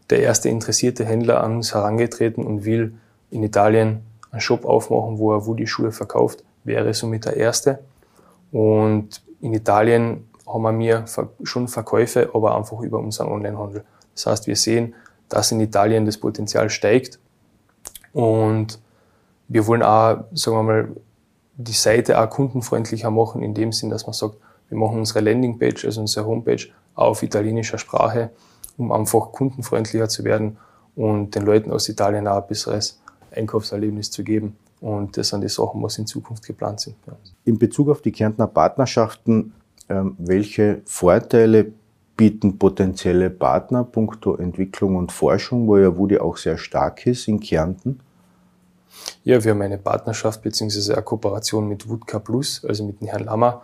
der 0.08 0.22
erste 0.22 0.48
interessierte 0.48 1.04
Händler 1.04 1.44
an 1.44 1.56
uns 1.56 1.74
herangetreten 1.74 2.46
und 2.46 2.64
will 2.64 2.94
in 3.30 3.42
Italien 3.42 4.00
einen 4.30 4.40
Shop 4.40 4.64
aufmachen, 4.64 5.18
wo 5.18 5.34
er 5.34 5.44
Woody 5.44 5.66
Schuhe 5.66 5.92
verkauft, 5.92 6.44
wäre 6.64 6.94
somit 6.94 7.26
der 7.26 7.36
erste. 7.36 7.80
Und 8.50 9.22
in 9.42 9.52
Italien 9.52 10.30
haben 10.46 10.78
wir 10.78 11.04
schon 11.42 11.68
Verkäufe, 11.68 12.30
aber 12.32 12.56
einfach 12.56 12.80
über 12.80 13.00
unseren 13.00 13.28
Onlinehandel. 13.28 13.84
Das 14.14 14.24
heißt, 14.24 14.46
wir 14.46 14.56
sehen, 14.56 14.94
dass 15.28 15.52
in 15.52 15.60
Italien 15.60 16.06
das 16.06 16.16
Potenzial 16.16 16.70
steigt 16.70 17.18
Und 18.14 18.78
wir 19.50 19.66
wollen 19.66 19.82
auch, 19.82 20.24
sagen 20.32 20.56
wir 20.56 20.62
mal, 20.62 20.88
die 21.56 21.72
Seite 21.72 22.20
auch 22.20 22.30
kundenfreundlicher 22.30 23.10
machen, 23.10 23.42
in 23.42 23.52
dem 23.52 23.72
Sinn, 23.72 23.90
dass 23.90 24.06
man 24.06 24.14
sagt, 24.14 24.36
wir 24.68 24.78
machen 24.78 24.98
unsere 24.98 25.20
Landingpage, 25.20 25.84
also 25.84 26.00
unsere 26.00 26.24
Homepage, 26.24 26.68
auf 26.94 27.22
italienischer 27.22 27.76
Sprache, 27.76 28.30
um 28.78 28.92
einfach 28.92 29.32
kundenfreundlicher 29.32 30.08
zu 30.08 30.24
werden 30.24 30.56
und 30.94 31.34
den 31.34 31.42
Leuten 31.42 31.72
aus 31.72 31.88
Italien 31.88 32.28
auch 32.28 32.42
ein 32.42 32.46
besseres 32.46 33.00
Einkaufserlebnis 33.32 34.10
zu 34.10 34.22
geben. 34.22 34.56
Und 34.80 35.16
das 35.16 35.28
sind 35.28 35.42
die 35.42 35.48
Sachen, 35.48 35.82
was 35.82 35.98
in 35.98 36.06
Zukunft 36.06 36.46
geplant 36.46 36.80
sind. 36.80 36.96
In 37.44 37.58
Bezug 37.58 37.90
auf 37.90 38.02
die 38.02 38.12
Kärntner 38.12 38.46
Partnerschaften, 38.46 39.52
ähm, 39.88 40.14
welche 40.18 40.80
Vorteile 40.84 41.72
bieten 42.16 42.56
potenzielle 42.56 43.30
Partner 43.30 43.82
punkto 43.82 44.36
Entwicklung 44.36 44.96
und 44.96 45.10
Forschung, 45.10 45.66
wo 45.66 45.76
ja 45.76 45.96
Wudi 45.96 46.18
auch 46.18 46.36
sehr 46.36 46.56
stark 46.56 47.06
ist 47.06 47.26
in 47.26 47.40
Kärnten? 47.40 48.00
Ja, 49.22 49.44
wir 49.44 49.52
haben 49.52 49.62
eine 49.62 49.78
Partnerschaft 49.78 50.42
bzw. 50.42 50.94
eine 50.94 51.02
Kooperation 51.02 51.68
mit 51.68 51.88
Wudka 51.88 52.18
Plus, 52.18 52.64
also 52.66 52.84
mit 52.84 53.00
dem 53.00 53.08
Herrn 53.08 53.24
Lammer, 53.24 53.62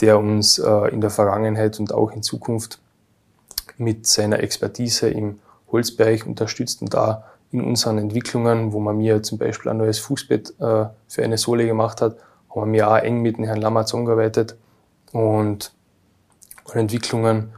der 0.00 0.18
uns 0.18 0.58
äh, 0.58 0.88
in 0.88 1.00
der 1.00 1.10
Vergangenheit 1.10 1.78
und 1.78 1.92
auch 1.92 2.10
in 2.10 2.22
Zukunft 2.22 2.80
mit 3.78 4.06
seiner 4.06 4.40
Expertise 4.40 5.08
im 5.08 5.38
Holzbereich 5.70 6.26
unterstützt 6.26 6.82
und 6.82 6.94
da 6.94 7.24
in 7.52 7.62
unseren 7.62 7.98
Entwicklungen, 7.98 8.72
wo 8.72 8.80
man 8.80 8.96
mir 8.96 9.22
zum 9.22 9.38
Beispiel 9.38 9.70
ein 9.70 9.76
neues 9.76 9.98
Fußbett 10.00 10.54
äh, 10.60 10.86
für 11.08 11.22
eine 11.22 11.38
Sohle 11.38 11.66
gemacht 11.66 12.00
hat, 12.00 12.16
haben 12.54 12.72
wir 12.72 12.90
auch 12.90 12.96
eng 12.96 13.22
mit 13.22 13.36
dem 13.36 13.44
Herrn 13.44 13.60
Lammer 13.60 13.86
zusammengearbeitet 13.86 14.56
und 15.12 15.72
an 16.64 16.80
Entwicklungen 16.80 17.52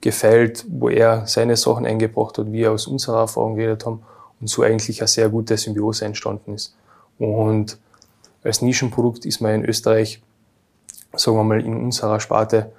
gefeilt, 0.00 0.64
wo 0.68 0.88
er 0.88 1.26
seine 1.26 1.56
Sachen 1.56 1.86
eingebracht 1.86 2.38
hat, 2.38 2.52
wir 2.52 2.72
aus 2.72 2.86
unserer 2.86 3.20
Erfahrung 3.20 3.56
geredet 3.56 3.84
haben 3.84 4.02
und 4.40 4.48
so 4.48 4.62
eigentlich 4.62 5.00
eine 5.00 5.08
sehr 5.08 5.28
gute 5.28 5.56
Symbiose 5.56 6.04
entstanden 6.04 6.54
ist. 6.54 6.74
Und 7.18 7.78
als 8.42 8.62
Nischenprodukt 8.62 9.24
ist 9.24 9.40
man 9.40 9.54
in 9.54 9.64
Österreich, 9.64 10.22
sagen 11.14 11.36
wir 11.36 11.44
mal, 11.44 11.60
in 11.60 11.76
unserer 11.76 12.20
Sparte 12.20 12.72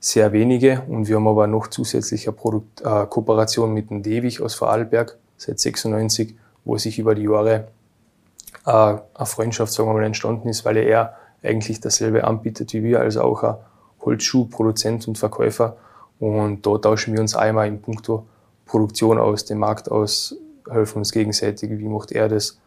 sehr 0.00 0.32
wenige 0.32 0.82
und 0.88 1.08
wir 1.08 1.16
haben 1.16 1.26
aber 1.26 1.46
noch 1.46 1.66
zusätzliche 1.66 2.30
Produkt, 2.30 2.82
äh, 2.82 3.06
Kooperation 3.06 3.74
mit 3.74 3.90
dem 3.90 4.02
Dewig 4.02 4.40
aus 4.40 4.54
Vorarlberg 4.54 5.16
seit 5.36 5.58
96, 5.58 6.36
wo 6.64 6.78
sich 6.78 6.98
über 6.98 7.14
die 7.14 7.24
Jahre 7.24 7.68
äh, 8.64 8.70
eine 8.70 9.26
Freundschaft, 9.26 9.72
sagen 9.72 9.88
wir 9.88 9.94
mal, 9.94 10.04
entstanden 10.04 10.48
ist, 10.48 10.64
weil 10.64 10.76
er 10.76 11.16
eigentlich 11.42 11.80
dasselbe 11.80 12.24
anbietet 12.24 12.72
wie 12.72 12.82
wir, 12.84 13.00
also 13.00 13.22
auch 13.22 13.42
ein 13.42 13.56
Holzschuhproduzent 14.02 15.08
und 15.08 15.18
Verkäufer. 15.18 15.76
Und 16.20 16.66
da 16.66 16.78
tauschen 16.78 17.14
wir 17.14 17.20
uns 17.20 17.34
einmal 17.34 17.68
in 17.68 17.80
puncto 17.80 18.26
Produktion 18.66 19.18
aus, 19.18 19.44
dem 19.44 19.58
Markt 19.58 19.90
aus, 19.90 20.36
helfen 20.70 20.98
uns 20.98 21.12
gegenseitig, 21.12 21.70
wie 21.70 21.88
macht 21.88 22.12
er 22.12 22.28
das, 22.28 22.58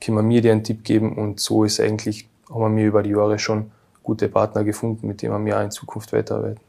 können 0.00 0.18
wir 0.18 0.22
mir 0.22 0.42
dir 0.42 0.52
einen 0.52 0.64
Tipp 0.64 0.84
geben 0.84 1.16
und 1.16 1.40
so 1.40 1.64
ist 1.64 1.80
eigentlich, 1.80 2.28
haben 2.50 2.60
wir 2.60 2.68
mir 2.68 2.86
über 2.86 3.02
die 3.02 3.10
Jahre 3.10 3.38
schon 3.38 3.70
gute 4.02 4.28
Partner 4.28 4.64
gefunden, 4.64 5.06
mit 5.06 5.22
denen 5.22 5.44
wir 5.44 5.58
auch 5.58 5.64
in 5.64 5.70
Zukunft 5.70 6.12
weiterarbeiten. 6.12 6.60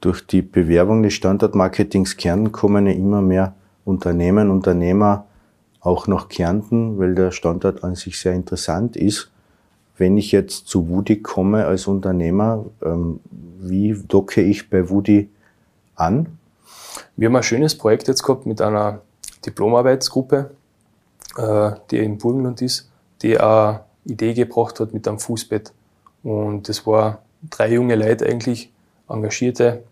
Durch 0.00 0.26
die 0.26 0.42
Bewerbung 0.42 1.02
des 1.02 1.12
Standortmarketings 1.14 2.16
Kärnten 2.16 2.52
kommen 2.52 2.86
ja 2.86 2.92
immer 2.92 3.20
mehr 3.20 3.54
Unternehmen, 3.84 4.50
Unternehmer 4.50 5.26
auch 5.80 6.06
nach 6.06 6.28
Kärnten, 6.28 6.98
weil 6.98 7.14
der 7.14 7.30
Standort 7.30 7.84
an 7.84 7.94
sich 7.94 8.18
sehr 8.18 8.32
interessant 8.32 8.96
ist. 8.96 9.30
Wenn 9.96 10.16
ich 10.16 10.32
jetzt 10.32 10.66
zu 10.66 10.88
Wudi 10.88 11.20
komme 11.20 11.66
als 11.66 11.86
Unternehmer, 11.86 12.64
ähm, 12.82 13.20
wie 13.60 13.94
docke 14.08 14.42
ich 14.42 14.70
bei 14.70 14.88
Wudi 14.88 15.28
an? 15.94 16.38
Wir 17.16 17.28
haben 17.28 17.36
ein 17.36 17.42
schönes 17.42 17.76
Projekt 17.76 18.08
jetzt 18.08 18.22
gehabt 18.22 18.46
mit 18.46 18.60
einer 18.62 19.02
Diplomarbeitsgruppe, 19.46 20.50
äh, 21.36 21.72
die 21.90 21.98
in 21.98 22.18
Burgenland 22.18 22.62
ist, 22.62 22.90
die 23.22 23.38
eine 23.38 23.84
Idee 24.04 24.34
gebracht 24.34 24.80
hat 24.80 24.92
mit 24.92 25.06
einem 25.06 25.18
Fußbett. 25.18 25.72
Und 26.22 26.68
das 26.68 26.86
war 26.86 27.22
drei 27.48 27.72
junge 27.72 27.96
Leute 27.96 28.26
eigentlich, 28.26 28.72
engagierte, 29.08 29.84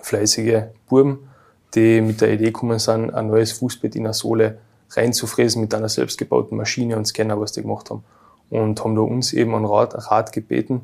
fleißige 0.00 0.64
Buben, 0.88 1.28
die 1.74 2.00
mit 2.00 2.20
der 2.20 2.32
Idee 2.32 2.46
gekommen 2.46 2.78
sind, 2.78 3.12
ein 3.12 3.28
neues 3.28 3.52
Fußbett 3.52 3.96
in 3.96 4.04
eine 4.04 4.14
Sohle 4.14 4.58
reinzufräsen 4.90 5.60
mit 5.60 5.74
einer 5.74 5.88
selbstgebauten 5.88 6.56
Maschine 6.56 6.96
und 6.96 7.06
Scanner, 7.06 7.40
was 7.40 7.52
die 7.52 7.62
gemacht 7.62 7.90
haben. 7.90 8.04
Und 8.50 8.84
haben 8.84 8.94
da 8.94 9.00
uns 9.00 9.32
eben 9.32 9.54
einen 9.54 9.64
Rat, 9.64 9.94
Rat 10.10 10.32
gebeten. 10.32 10.82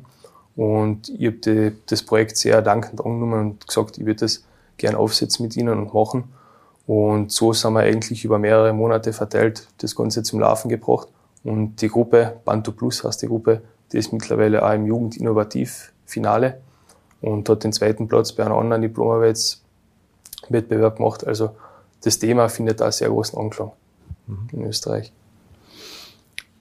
Und 0.55 1.09
ich 1.09 1.27
habe 1.27 1.73
das 1.85 2.01
Projekt 2.01 2.37
sehr 2.37 2.61
dankend 2.61 2.99
angenommen 2.99 3.39
und 3.39 3.67
gesagt, 3.67 3.97
ich 3.99 4.05
würde 4.05 4.21
das 4.21 4.43
gern 4.77 4.95
aufsetzen 4.95 5.43
mit 5.43 5.55
ihnen 5.55 5.77
und 5.77 5.93
machen. 5.93 6.23
Und 6.89 7.31
so 7.31 7.53
sind 7.53 7.73
wir 7.73 7.81
eigentlich 7.81 8.25
über 8.25 8.39
mehrere 8.39 8.73
Monate 8.73 9.13
verteilt 9.13 9.67
das 9.77 9.95
Ganze 9.95 10.23
zum 10.23 10.39
Laufen 10.39 10.69
gebracht. 10.69 11.07
Und 11.43 11.79
die 11.83 11.87
Gruppe, 11.87 12.37
Bantu 12.43 12.71
Plus 12.71 13.03
heißt 13.03 13.21
die 13.21 13.27
Gruppe, 13.27 13.61
die 13.91 13.99
ist 13.99 14.11
mittlerweile 14.11 14.65
auch 14.65 14.73
im 14.73 14.87
Jugendinnovativ-Finale 14.87 16.59
und 17.21 17.47
hat 17.47 17.63
den 17.63 17.73
zweiten 17.73 18.07
Platz 18.07 18.33
bei 18.33 18.43
einem 18.43 18.55
anderen 18.55 18.81
Diplomarbeitswettbewerb 18.81 20.97
gemacht. 20.97 21.27
Also 21.27 21.51
das 22.03 22.17
Thema 22.17 22.49
findet 22.49 22.81
da 22.81 22.91
sehr 22.91 23.09
großen 23.09 23.37
Anklang 23.37 23.71
mhm. 24.25 24.47
in 24.51 24.65
Österreich. 24.65 25.13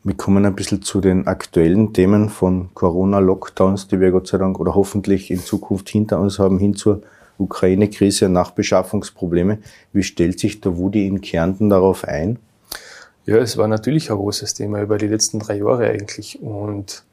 Wir 0.04 0.14
kommen 0.14 0.44
ein 0.44 0.54
bisschen 0.54 0.82
zu 0.82 1.00
den 1.00 1.26
aktuellen 1.26 1.94
Themen 1.94 2.28
von 2.28 2.68
Corona-Lockdowns, 2.75 3.88
die 3.88 3.99
wir 3.99 4.11
Gott 4.11 4.26
sei 4.26 4.37
Dank 4.37 4.61
oder 4.61 4.75
hoffentlich 4.75 5.30
in 5.30 5.38
Zukunft 5.38 5.88
hinter 5.88 6.20
uns 6.20 6.38
haben, 6.38 6.58
hin 6.58 6.76
zur 6.76 7.00
Ukraine-Krise, 7.38 8.28
Nachbeschaffungsprobleme. 8.28 9.59
Wie 9.92 10.02
stellt 10.02 10.40
sich 10.40 10.61
der 10.61 10.76
Wudi 10.76 11.07
in 11.07 11.21
Kärnten 11.21 11.71
darauf 11.71 12.04
ein? 12.04 12.38
Ja, 13.26 13.37
es 13.37 13.57
war 13.57 13.68
natürlich 13.68 14.11
ein 14.11 14.16
großes 14.16 14.54
Thema 14.54 14.80
über 14.80 14.99
die 14.99 15.07
letzten 15.07 15.38
drei 15.38 15.57
Jahre 15.59 15.88
eigentlich. 15.88 16.40
Und 16.42 17.04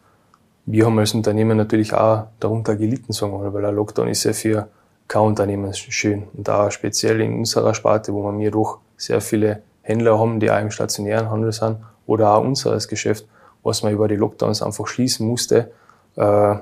wir 0.65 0.86
haben 0.86 0.98
als 0.98 1.13
Unternehmen 1.13 1.58
natürlich 1.58 1.94
auch 1.94 2.27
darunter 2.39 2.75
gelitten, 2.75 3.13
sagen 3.13 3.34
wir 3.34 3.39
mal, 3.39 3.53
weil 3.53 3.65
ein 3.65 3.75
Lockdown 3.75 4.08
ist 4.08 4.24
ja 4.24 4.34
für 4.34 4.67
kein 5.08 5.22
Unternehmen 5.22 5.74
schön. 5.74 6.24
Und 6.34 6.48
da 6.48 6.72
speziell 6.72 7.22
in 7.22 7.39
unserer 7.39 7.74
Sparte, 7.74 8.13
wo 8.13 8.24
wir 8.38 8.51
doch 8.51 8.79
sehr 8.98 9.22
viele 9.22 9.62
Händler 9.82 10.17
haben, 10.17 10.39
die 10.39 10.50
auch 10.50 10.60
im 10.60 10.72
stationären 10.72 11.29
Handel 11.29 11.51
sind, 11.51 11.77
oder 12.08 12.34
auch 12.34 12.44
unseres 12.44 12.88
Geschäft, 12.88 13.27
was 13.63 13.84
man 13.84 13.94
über 13.94 14.08
die 14.08 14.15
Lockdowns 14.15 14.62
einfach 14.62 14.88
schließen 14.88 15.27
musste. 15.27 15.72
Äh, 16.15 16.55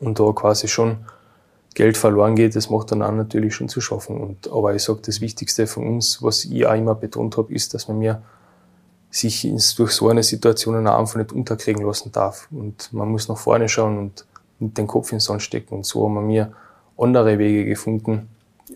und 0.00 0.18
da 0.18 0.32
quasi 0.32 0.66
schon 0.66 0.98
Geld 1.74 1.96
verloren 1.96 2.34
geht, 2.34 2.56
das 2.56 2.68
macht 2.68 2.90
dann 2.90 3.02
auch 3.02 3.12
natürlich 3.12 3.54
schon 3.54 3.68
zu 3.68 3.80
schaffen. 3.80 4.20
Und, 4.20 4.50
aber 4.52 4.74
ich 4.74 4.82
sage, 4.82 5.00
das 5.04 5.20
Wichtigste 5.20 5.66
von 5.66 5.86
uns, 5.86 6.22
was 6.22 6.44
ich 6.44 6.66
auch 6.66 6.74
immer 6.74 6.94
betont 6.94 7.36
habe, 7.36 7.52
ist, 7.54 7.74
dass 7.74 7.88
man 7.88 7.98
mir 7.98 8.22
sich 9.10 9.48
durch 9.76 9.92
so 9.92 10.08
eine 10.08 10.22
Situation 10.22 10.86
einfach 10.86 11.16
nicht 11.16 11.32
unterkriegen 11.32 11.84
lassen 11.84 12.12
darf. 12.12 12.48
Und 12.50 12.92
man 12.92 13.08
muss 13.08 13.28
nach 13.28 13.38
vorne 13.38 13.68
schauen 13.68 13.98
und 13.98 14.24
den 14.60 14.86
Kopf 14.86 15.12
ins 15.12 15.24
Sand 15.24 15.42
stecken. 15.42 15.74
Und 15.74 15.86
so 15.86 16.04
haben 16.04 16.14
wir 16.14 16.22
mir 16.22 16.52
andere 16.98 17.38
Wege 17.38 17.64
gefunden, 17.64 18.28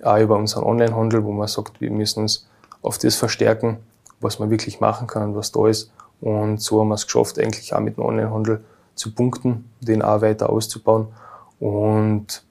auch 0.02 0.18
über 0.18 0.36
unseren 0.36 0.64
Onlinehandel, 0.64 1.24
wo 1.24 1.32
man 1.32 1.46
sagt, 1.46 1.80
wir 1.80 1.90
müssen 1.90 2.22
uns 2.22 2.48
auf 2.82 2.98
das 2.98 3.16
verstärken, 3.16 3.78
was 4.20 4.38
man 4.38 4.50
wirklich 4.50 4.80
machen 4.80 5.06
kann, 5.06 5.34
was 5.34 5.52
da 5.52 5.68
ist. 5.68 5.90
Und 6.20 6.60
so 6.60 6.80
haben 6.80 6.88
wir 6.88 6.94
es 6.94 7.06
geschafft, 7.06 7.38
eigentlich 7.38 7.74
auch 7.74 7.80
mit 7.80 7.96
dem 7.96 8.04
Onlinehandel 8.04 8.64
zu 8.94 9.12
punkten, 9.12 9.70
den 9.80 10.02
auch 10.02 10.22
weiter 10.22 10.50
auszubauen. 10.50 11.08
Und 11.60 12.44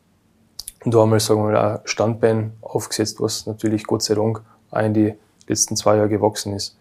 und 0.84 0.94
da 0.94 1.00
haben 1.00 1.12
wir, 1.12 1.20
sagen 1.20 1.42
wir 1.42 1.52
mal, 1.52 1.76
ein 1.76 1.80
Standbein 1.86 2.54
aufgesetzt, 2.62 3.22
was 3.22 3.46
natürlich 3.46 3.86
Gott 3.86 4.04
sei 4.04 4.16
Dank 4.16 4.42
auch 4.72 4.80
in 4.80 4.94
die 4.94 5.14
letzten 5.48 5.76
zwei 5.76 5.96
Jahre 5.96 6.10
gewachsen 6.10 6.54
ist. 6.54 6.78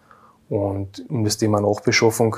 Und 0.49 1.05
um 1.09 1.25
das 1.25 1.39
Thema 1.39 1.61
Nachbeschaffung, 1.61 2.37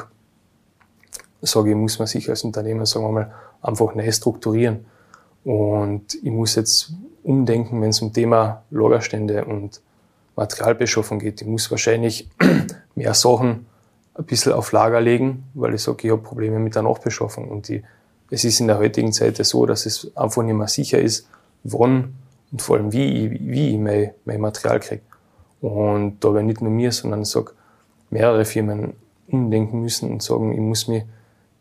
sage 1.41 1.71
ich, 1.71 1.77
muss 1.77 1.99
man 1.99 2.07
sich 2.07 2.29
als 2.29 2.45
Unternehmer, 2.45 2.87
sagen 2.87 3.07
wir 3.07 3.13
mal, 3.13 3.35
einfach 3.63 3.95
neu 3.95 4.11
strukturieren. 4.13 4.85
Und 5.45 6.15
ich 6.15 6.31
muss 6.31 6.55
jetzt 6.55 6.93
umdenken, 7.23 7.81
wenn 7.81 7.91
es 7.91 8.01
um 8.01 8.13
Thema 8.13 8.63
Lagerstände 8.71 9.45
und 9.45 9.81
Materialbeschaffung 10.37 11.19
geht. 11.19 11.43
Ich 11.43 11.47
muss 11.47 11.71
wahrscheinlich 11.71 12.29
mehr 12.95 13.15
Sachen 13.15 13.67
ein 14.15 14.25
bisschen 14.25 14.53
auf 14.53 14.73
Lager 14.73 15.01
legen, 15.01 15.45
weil 15.55 15.75
ich 15.75 15.83
sage, 15.83 16.07
ich 16.07 16.11
habe 16.11 16.23
Probleme 16.23 16.59
mit 16.59 16.75
der 16.75 16.83
Nachbeschaffung. 16.83 17.49
Und 17.49 17.69
die, 17.69 17.83
es 18.31 18.45
ist 18.45 18.61
in 18.61 18.67
der 18.67 18.79
heutigen 18.79 19.13
Zeit 19.13 19.37
so, 19.37 19.67
dass 19.67 19.87
es 19.87 20.15
einfach 20.17 20.43
nicht 20.43 20.55
mehr 20.55 20.69
sicher 20.69 20.99
ist, 20.99 21.29
wann 21.65 22.15
und 22.53 22.63
vor 22.63 22.77
allem 22.77 22.93
wie, 22.93 23.39
wie 23.41 23.73
ich 23.73 23.79
mein, 23.79 24.13
mein 24.25 24.41
Material 24.41 24.81
kriege. 24.81 25.03
Und 25.61 26.23
da 26.23 26.33
werden 26.35 26.47
nicht 26.47 26.61
nur 26.61 26.71
mir, 26.71 26.93
sondern 26.93 27.23
ich 27.23 27.29
sag, 27.29 27.55
mehrere 28.11 28.45
Firmen 28.45 28.95
umdenken 29.29 29.81
müssen 29.81 30.13
und 30.13 30.23
sagen, 30.23 30.53
ich 30.53 30.61
muss 30.61 30.87
mich 30.87 31.05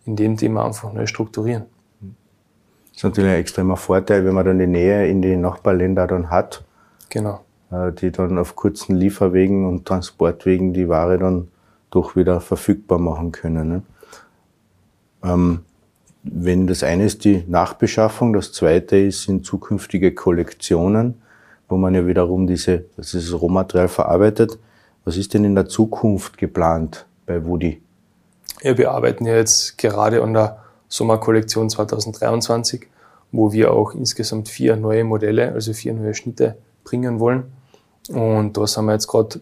in 0.05 0.15
dem 0.15 0.37
Thema 0.37 0.65
einfach 0.65 0.91
neu 0.93 1.07
strukturieren. 1.07 1.63
Das 2.01 2.97
ist 2.97 3.03
natürlich 3.03 3.31
ein 3.31 3.39
extremer 3.39 3.77
Vorteil, 3.77 4.25
wenn 4.25 4.35
man 4.35 4.45
dann 4.45 4.59
die 4.59 4.67
Nähe 4.67 5.07
in 5.07 5.21
die 5.21 5.35
Nachbarländer 5.35 6.05
dann 6.05 6.29
hat. 6.29 6.63
Genau. 7.09 7.41
Äh, 7.71 7.91
die 7.93 8.11
dann 8.11 8.37
auf 8.37 8.55
kurzen 8.55 8.95
Lieferwegen 8.95 9.65
und 9.65 9.85
Transportwegen 9.85 10.73
die 10.73 10.89
Ware 10.89 11.17
dann 11.17 11.47
doch 11.89 12.15
wieder 12.15 12.39
verfügbar 12.39 12.99
machen 12.99 13.31
können. 13.31 13.67
Ne? 13.67 13.83
Ähm, 15.23 15.65
wenn 16.23 16.67
das 16.67 16.83
eine 16.83 17.05
ist 17.05 17.25
die 17.25 17.43
Nachbeschaffung, 17.47 18.33
das 18.33 18.53
zweite 18.53 18.97
ist 18.97 19.23
sind 19.23 19.45
zukünftige 19.45 20.13
Kollektionen, 20.13 21.21
wo 21.67 21.75
man 21.75 21.93
ja 21.93 22.07
wiederum 22.07 22.47
diese, 22.47 22.85
das 22.97 23.13
ist 23.13 23.33
Rohmaterial 23.33 23.89
verarbeitet. 23.89 24.57
Was 25.05 25.17
ist 25.17 25.33
denn 25.33 25.43
in 25.43 25.55
der 25.55 25.67
Zukunft 25.67 26.37
geplant 26.37 27.05
bei 27.25 27.45
Woody? 27.45 27.81
Ja, 28.61 28.77
wir 28.77 28.91
arbeiten 28.91 29.25
ja 29.25 29.35
jetzt 29.35 29.77
gerade 29.77 30.23
an 30.23 30.33
der 30.33 30.63
Sommerkollektion 30.87 31.69
2023, 31.69 32.87
wo 33.33 33.51
wir 33.51 33.73
auch 33.73 33.93
insgesamt 33.93 34.47
vier 34.47 34.77
neue 34.77 35.03
Modelle, 35.03 35.51
also 35.51 35.73
vier 35.73 35.93
neue 35.93 36.13
Schnitte 36.13 36.55
bringen 36.85 37.19
wollen. 37.19 37.51
Und 38.09 38.55
da 38.55 38.65
sind 38.65 38.85
wir 38.85 38.93
jetzt 38.93 39.07
gerade 39.07 39.41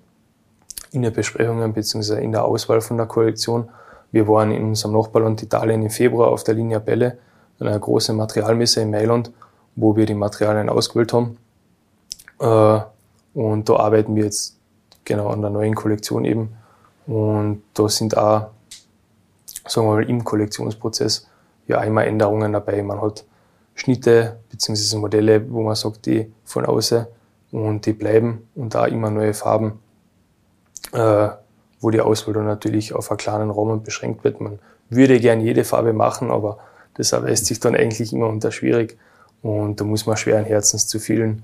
in 0.91 1.03
der 1.03 1.11
Besprechung 1.11 1.73
bzw. 1.73 2.23
in 2.23 2.31
der 2.31 2.45
Auswahl 2.45 2.81
von 2.81 2.97
der 2.97 3.05
Kollektion. 3.05 3.69
Wir 4.11 4.27
waren 4.27 4.51
in 4.51 4.63
unserem 4.63 4.93
Nachbarland 4.93 5.41
Italien 5.41 5.81
im 5.81 5.89
Februar 5.89 6.29
auf 6.29 6.43
der 6.43 6.55
Linie 6.55 6.79
Belle, 6.79 7.17
einer 7.59 7.79
großen 7.79 8.15
Materialmesse 8.15 8.81
in 8.81 8.91
Mailand, 8.91 9.31
wo 9.75 9.95
wir 9.95 10.05
die 10.05 10.15
Materialien 10.15 10.69
ausgewählt 10.69 11.13
haben. 11.13 11.37
Äh, 12.39 12.79
und 13.33 13.69
da 13.69 13.75
arbeiten 13.75 14.15
wir 14.15 14.25
jetzt 14.25 14.57
genau 15.05 15.29
an 15.29 15.41
der 15.41 15.51
neuen 15.51 15.75
Kollektion 15.75 16.25
eben. 16.25 16.55
Und 17.07 17.63
da 17.73 17.87
sind 17.87 18.17
auch, 18.17 18.47
sagen 19.67 19.87
wir 19.87 19.93
mal, 19.93 20.09
im 20.09 20.23
Kollektionsprozess 20.23 21.27
ja 21.67 21.79
einmal 21.79 22.07
Änderungen 22.07 22.53
dabei. 22.53 22.81
Man 22.83 23.01
hat 23.01 23.25
Schnitte 23.75 24.39
bzw. 24.49 24.97
Modelle, 24.97 25.51
wo 25.51 25.61
man 25.61 25.75
sagt, 25.75 26.05
die 26.05 26.31
von 26.43 26.65
außen 26.65 27.05
und 27.51 27.85
die 27.85 27.93
bleiben 27.93 28.47
und 28.55 28.75
da 28.75 28.85
immer 28.85 29.09
neue 29.09 29.33
Farben, 29.33 29.79
äh, 30.93 31.29
wo 31.81 31.89
die 31.89 31.99
Auswahl 31.99 32.33
dann 32.33 32.45
natürlich 32.45 32.93
auf 32.93 33.11
einen 33.11 33.17
kleinen 33.17 33.49
Raum 33.49 33.83
beschränkt 33.83 34.23
wird. 34.23 34.39
Man 34.39 34.59
würde 34.89 35.19
gern 35.19 35.41
jede 35.41 35.63
Farbe 35.63 35.93
machen, 35.93 36.31
aber 36.31 36.59
das 36.93 37.11
erweist 37.11 37.47
sich 37.47 37.59
dann 37.59 37.75
eigentlich 37.75 38.13
immer 38.13 38.27
unter 38.27 38.51
schwierig 38.51 38.97
und 39.41 39.81
da 39.81 39.83
muss 39.83 40.05
man 40.05 40.17
schweren 40.17 40.45
Herzens 40.45 40.87
zu 40.87 40.99
vielen 40.99 41.43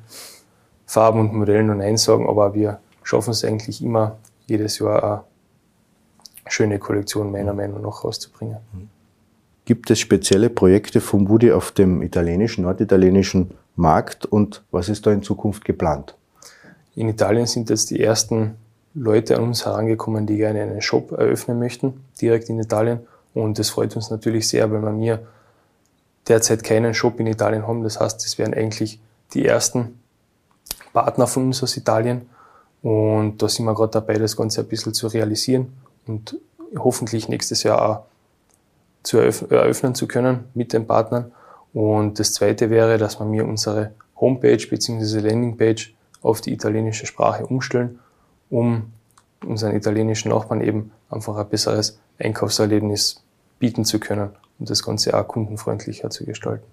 Farben 0.86 1.20
und 1.20 1.34
Modellen 1.34 1.70
und 1.70 1.80
Nein 1.80 1.98
sagen, 1.98 2.30
aber 2.30 2.54
wir 2.54 2.80
schaffen 3.04 3.32
es 3.32 3.44
eigentlich 3.44 3.82
immer, 3.82 4.18
jedes 4.46 4.80
Jahr 4.80 5.04
eine 5.04 5.24
schöne 6.48 6.80
Kollektion 6.80 7.32
meiner 7.32 7.54
Meinung 7.54 7.82
nach 7.82 8.04
rauszubringen. 8.04 8.58
Gibt 9.66 9.90
es 9.92 10.00
spezielle 10.00 10.50
Projekte 10.50 11.02
von 11.02 11.28
Woody 11.28 11.52
auf 11.52 11.72
dem 11.72 12.02
italienischen, 12.02 12.64
norditalienischen 12.64 13.52
Markt 13.76 14.26
und 14.26 14.64
was 14.72 14.88
ist 14.88 15.06
da 15.06 15.12
in 15.12 15.24
Zukunft 15.24 15.66
geplant? 15.66 16.16
In 16.96 17.10
Italien 17.10 17.46
sind 17.46 17.70
jetzt 17.70 17.90
die 17.90 18.02
ersten 18.02 18.56
Leute 18.98 19.38
an 19.38 19.44
uns 19.44 19.66
herangekommen, 19.66 20.26
die 20.26 20.38
gerne 20.38 20.62
einen 20.62 20.82
Shop 20.82 21.12
eröffnen 21.12 21.60
möchten, 21.60 22.04
direkt 22.20 22.50
in 22.50 22.60
Italien. 22.60 23.00
Und 23.34 23.60
das 23.60 23.70
freut 23.70 23.96
uns 23.96 24.10
natürlich 24.10 24.48
sehr, 24.48 24.72
weil 24.72 25.00
wir 25.00 25.20
derzeit 26.28 26.64
keinen 26.64 26.94
Shop 26.94 27.20
in 27.20 27.28
Italien 27.28 27.68
haben. 27.68 27.84
Das 27.84 28.00
heißt, 28.00 28.26
es 28.26 28.38
wären 28.38 28.54
eigentlich 28.54 29.00
die 29.34 29.46
ersten 29.46 30.00
Partner 30.94 31.28
von 31.28 31.46
uns 31.46 31.62
aus 31.62 31.78
Italien. 31.78 32.28
Und 32.82 33.42
da 33.42 33.48
sind 33.48 33.66
wir 33.66 33.76
gerade 33.76 33.92
dabei, 33.92 34.16
das 34.16 34.36
Ganze 34.36 34.62
ein 34.62 34.68
bisschen 34.68 34.94
zu 34.94 35.08
realisieren 35.08 35.74
und 36.08 36.38
hoffentlich 36.78 37.30
nächstes 37.30 37.64
Jahr 37.64 37.88
auch 37.88 38.00
zu 39.04 39.20
eröffnen 39.20 39.96
zu 39.96 40.08
können 40.08 40.46
mit 40.54 40.74
den 40.74 40.88
Partnern. 40.88 41.32
Und 41.74 42.20
das 42.20 42.34
zweite 42.34 42.70
wäre, 42.70 42.98
dass 42.98 43.20
wir 43.20 43.26
mir 43.26 43.46
unsere 43.46 43.92
Homepage 44.20 44.66
bzw. 44.68 45.20
Landingpage 45.20 45.94
auf 46.22 46.42
die 46.42 46.52
italienische 46.52 47.06
Sprache 47.06 47.46
umstellen, 47.46 48.00
um 48.50 48.92
unseren 49.46 49.76
italienischen 49.76 50.30
Nachbarn 50.30 50.62
eben 50.62 50.92
einfach 51.10 51.36
ein 51.38 51.48
besseres 51.48 52.00
Einkaufserlebnis 52.20 53.22
bieten 53.60 53.86
zu 53.86 54.00
können 54.00 54.30
und 54.60 54.70
das 54.70 54.84
Ganze 54.84 55.18
auch 55.18 55.28
kundenfreundlicher 55.28 56.10
zu 56.10 56.26
gestalten. 56.26 56.66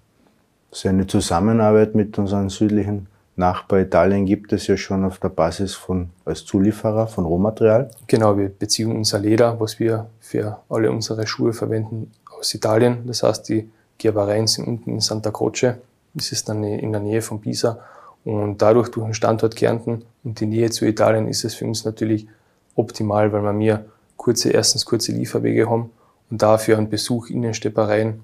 So 0.71 0.89
eine 0.89 1.07
Zusammenarbeit 1.07 1.95
mit 1.95 2.17
unseren 2.17 2.49
südlichen 2.49 3.07
Nachbar 3.37 3.79
Italien 3.79 4.25
gibt 4.25 4.53
es 4.53 4.67
ja 4.67 4.77
schon 4.77 5.03
auf 5.03 5.19
der 5.19 5.27
Basis 5.27 5.73
von 5.73 6.09
als 6.23 6.45
Zulieferer 6.45 7.07
von 7.07 7.25
Rohmaterial. 7.25 7.91
Genau, 8.07 8.37
wir 8.37 8.47
beziehen 8.47 8.95
unser 8.95 9.19
Leder, 9.19 9.59
was 9.59 9.77
wir 9.77 10.07
für 10.21 10.59
alle 10.69 10.89
unsere 10.89 11.27
Schuhe 11.27 11.51
verwenden, 11.51 12.11
aus 12.39 12.53
Italien. 12.53 13.05
Das 13.05 13.23
heißt, 13.23 13.49
die 13.49 13.69
Gerbereien 13.97 14.47
sind 14.47 14.67
unten 14.67 14.89
in 14.91 14.99
Santa 15.01 15.31
Croce. 15.31 15.75
Das 16.13 16.31
ist 16.31 16.47
dann 16.47 16.63
in 16.63 16.93
der 16.93 17.01
Nähe 17.01 17.21
von 17.21 17.41
Pisa. 17.41 17.79
Und 18.25 18.61
dadurch, 18.61 18.89
durch 18.89 19.05
den 19.05 19.13
Standort 19.13 19.55
Kärnten 19.55 20.03
und 20.23 20.39
die 20.39 20.47
Nähe 20.47 20.71
zu 20.71 20.85
Italien, 20.85 21.27
ist 21.27 21.45
es 21.45 21.53
für 21.53 21.65
uns 21.65 21.85
natürlich 21.85 22.27
optimal, 22.75 23.31
weil 23.31 23.43
wir 23.43 23.53
mir 23.53 23.85
kurze, 24.17 24.49
erstens 24.49 24.85
kurze 24.85 25.11
Lieferwege 25.11 25.69
haben 25.69 25.91
und 26.31 26.41
dafür 26.41 26.77
einen 26.77 26.89
Besuch 26.89 27.29
in 27.29 27.43
den 27.43 27.53
Steppereien 27.53 28.21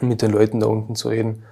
mit 0.00 0.22
den 0.22 0.30
Leuten 0.30 0.60
da 0.60 0.66
unten 0.66 0.96
zu 0.96 1.08
reden, 1.08 1.42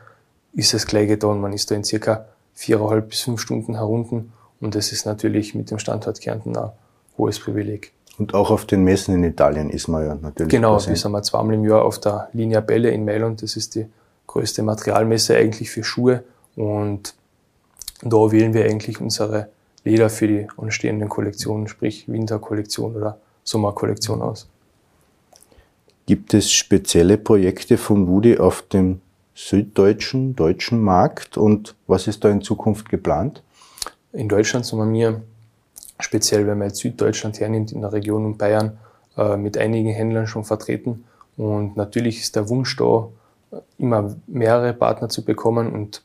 ist 0.54 0.74
es 0.74 0.86
gleich 0.86 1.06
getan. 1.06 1.40
Man 1.40 1.52
ist 1.52 1.70
da 1.70 1.74
in 1.74 1.84
circa 1.84 2.26
viereinhalb 2.54 3.10
bis 3.10 3.20
fünf 3.20 3.40
Stunden 3.40 3.74
herunten 3.74 4.32
und 4.60 4.74
das 4.74 4.90
ist 4.92 5.04
natürlich 5.04 5.54
mit 5.54 5.70
dem 5.70 5.78
Standort 5.78 6.20
Kärnten 6.20 6.56
ein 6.56 6.70
hohes 7.18 7.38
Privileg. 7.38 7.92
Und 8.18 8.34
auch 8.34 8.50
auf 8.50 8.66
den 8.66 8.84
Messen 8.84 9.14
in 9.14 9.24
Italien 9.24 9.70
ist 9.70 9.88
man 9.88 10.04
ja 10.04 10.14
natürlich. 10.14 10.50
Genau, 10.50 10.74
wir 10.74 10.96
sind 10.96 11.12
wir 11.12 11.22
zweimal 11.22 11.54
im 11.54 11.64
Jahr 11.64 11.84
auf 11.84 11.98
der 12.00 12.28
Linea 12.32 12.60
Belle 12.60 12.90
in 12.90 13.04
Mailand. 13.04 13.42
Das 13.42 13.56
ist 13.56 13.74
die 13.74 13.86
größte 14.26 14.62
Materialmesse 14.62 15.36
eigentlich 15.36 15.70
für 15.70 15.84
Schuhe. 15.84 16.22
Und 16.54 17.14
da 18.02 18.32
wählen 18.32 18.54
wir 18.54 18.64
eigentlich 18.64 19.00
unsere 19.00 19.48
Leder 19.84 20.10
für 20.10 20.28
die 20.28 20.46
anstehenden 20.56 21.08
Kollektionen, 21.08 21.68
sprich 21.68 22.08
Winterkollektion 22.08 22.96
oder 22.96 23.18
Sommerkollektion 23.44 24.22
aus. 24.22 24.48
Gibt 26.06 26.34
es 26.34 26.50
spezielle 26.50 27.18
Projekte 27.18 27.78
von 27.78 28.08
Woody 28.08 28.38
auf 28.38 28.62
dem 28.62 29.00
süddeutschen, 29.34 30.36
deutschen 30.36 30.80
Markt 30.80 31.38
und 31.38 31.74
was 31.86 32.06
ist 32.06 32.24
da 32.24 32.30
in 32.30 32.42
Zukunft 32.42 32.88
geplant? 32.88 33.42
In 34.12 34.28
Deutschland 34.28 34.66
sind 34.66 34.78
wir 34.78 34.86
mir 34.86 35.22
speziell 36.02 36.46
wenn 36.46 36.58
man 36.58 36.68
jetzt 36.68 36.80
Süddeutschland 36.80 37.40
hernimmt, 37.40 37.72
in 37.72 37.80
der 37.82 37.92
Region 37.92 38.24
um 38.24 38.36
Bayern, 38.36 38.78
äh, 39.16 39.36
mit 39.36 39.58
einigen 39.58 39.90
Händlern 39.90 40.26
schon 40.26 40.44
vertreten. 40.44 41.04
Und 41.36 41.76
natürlich 41.76 42.20
ist 42.20 42.36
der 42.36 42.48
Wunsch 42.48 42.76
da, 42.76 43.08
immer 43.78 44.14
mehrere 44.26 44.72
Partner 44.72 45.08
zu 45.08 45.24
bekommen 45.24 45.72
und 45.72 46.02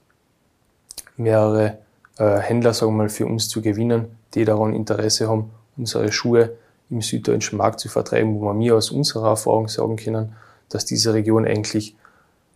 mehrere 1.15 1.77
Händler, 2.23 2.73
sagen 2.73 2.93
wir 2.93 3.03
mal, 3.03 3.09
für 3.09 3.25
uns 3.25 3.49
zu 3.49 3.61
gewinnen, 3.61 4.05
die 4.33 4.45
daran 4.45 4.73
Interesse 4.73 5.27
haben, 5.27 5.51
unsere 5.77 6.11
Schuhe 6.11 6.51
im 6.89 7.01
süddeutschen 7.01 7.57
Markt 7.57 7.79
zu 7.79 7.89
vertreiben, 7.89 8.39
wo 8.39 8.45
wir 8.45 8.53
mir 8.53 8.75
aus 8.75 8.91
unserer 8.91 9.29
Erfahrung 9.29 9.67
sagen 9.67 9.95
können, 9.97 10.35
dass 10.69 10.85
diese 10.85 11.13
Region 11.13 11.45
eigentlich 11.45 11.95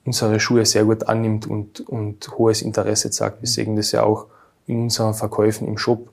unsere 0.06 0.40
Schuhe 0.40 0.66
sehr 0.66 0.86
gut 0.86 1.08
annimmt 1.08 1.48
und, 1.48 1.82
und 1.82 2.38
hohes 2.38 2.62
Interesse 2.62 3.12
zeigt. 3.12 3.42
Wir 3.42 3.50
sehen 3.50 3.76
das 3.76 3.92
ja 3.92 4.04
auch 4.04 4.28
in 4.66 4.84
unseren 4.84 5.14
Verkäufen 5.14 5.68
im 5.68 5.78
Shop, 5.78 6.10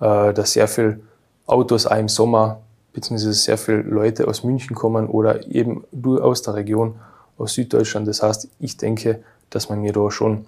äh, 0.00 0.32
dass 0.34 0.52
sehr 0.52 0.68
viel 0.68 1.02
Autos 1.46 1.86
auch 1.86 1.96
im 1.96 2.08
Sommer, 2.08 2.60
beziehungsweise 2.92 3.32
sehr 3.32 3.58
viele 3.58 3.82
Leute 3.82 4.28
aus 4.28 4.44
München 4.44 4.76
kommen 4.76 5.06
oder 5.08 5.46
eben 5.48 5.84
aus 6.04 6.42
der 6.42 6.54
Region, 6.54 6.96
aus 7.38 7.54
Süddeutschland. 7.54 8.06
Das 8.06 8.22
heißt, 8.22 8.48
ich 8.58 8.76
denke, 8.76 9.22
dass 9.48 9.68
man 9.68 9.80
mir 9.80 9.92
da 9.92 10.10
schon 10.10 10.46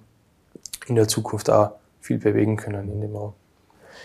in 0.87 0.95
der 0.95 1.07
Zukunft 1.07 1.49
auch 1.49 1.71
viel 2.03 2.19
bewegen 2.19 2.57
können 2.57 2.91
in 2.91 3.01
dem 3.01 3.15
Raum. 3.15 3.33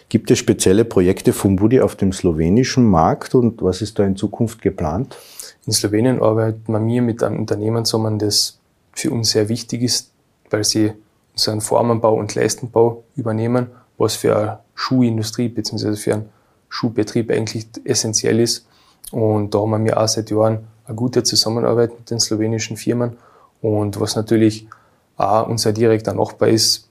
Gibt 0.09 0.31
es 0.31 0.39
spezielle 0.39 0.85
Projekte 0.85 1.33
von 1.33 1.57
Budi 1.57 1.81
auf 1.81 1.97
dem 1.97 2.13
slowenischen 2.13 2.85
Markt 2.85 3.35
und 3.35 3.63
was 3.63 3.83
ist 3.83 3.99
da 3.99 4.05
in 4.05 4.17
Zukunft 4.17 4.63
geplant? 4.63 5.17
In 5.67 5.73
Slowenien 5.73 6.23
arbeitet 6.23 6.69
man 6.69 6.85
mir 6.85 7.03
mit 7.03 7.23
einem 7.23 7.39
Unternehmen 7.39 7.85
zusammen, 7.85 8.19
das 8.19 8.59
für 8.93 9.11
uns 9.11 9.31
sehr 9.31 9.49
wichtig 9.49 9.83
ist, 9.83 10.13
weil 10.51 10.65
sie 10.65 10.93
unseren 11.33 11.61
Formenbau 11.61 12.15
und 12.15 12.35
Leistenbau 12.35 13.05
übernehmen 13.17 13.69
was 13.99 14.15
für 14.15 14.37
eine 14.37 14.59
Schuhindustrie 14.75 15.49
bzw. 15.49 15.97
für 15.97 16.15
einen 16.15 16.29
Schuhbetrieb 16.69 17.31
eigentlich 17.31 17.67
essentiell 17.85 18.41
ist. 18.41 18.67
Und 19.11 19.55
da 19.55 19.59
haben 19.59 19.85
wir 19.85 20.01
auch 20.01 20.09
seit 20.09 20.31
Jahren 20.31 20.69
eine 20.87 20.95
gute 20.95 21.23
Zusammenarbeit 21.23 21.91
mit 21.99 22.11
den 22.11 22.21
slowenischen 22.21 22.77
Firmen. 22.77 23.17
Und 23.61 24.01
was 24.01 24.17
natürlich 24.17 24.69
auch 25.17 25.49
unser 25.49 25.73
direkter 25.73 26.15
Nachbar 26.15 26.49
ist 26.49 26.88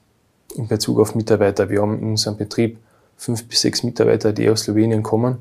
in 0.58 0.68
Bezug 0.68 1.00
auf 1.00 1.14
Mitarbeiter. 1.14 1.70
Wir 1.70 1.80
haben 1.80 1.98
in 1.98 2.10
unserem 2.10 2.36
Betrieb 2.36 2.78
fünf 3.16 3.48
bis 3.48 3.62
sechs 3.62 3.82
Mitarbeiter, 3.82 4.32
die 4.32 4.50
aus 4.50 4.62
Slowenien 4.62 5.02
kommen 5.02 5.38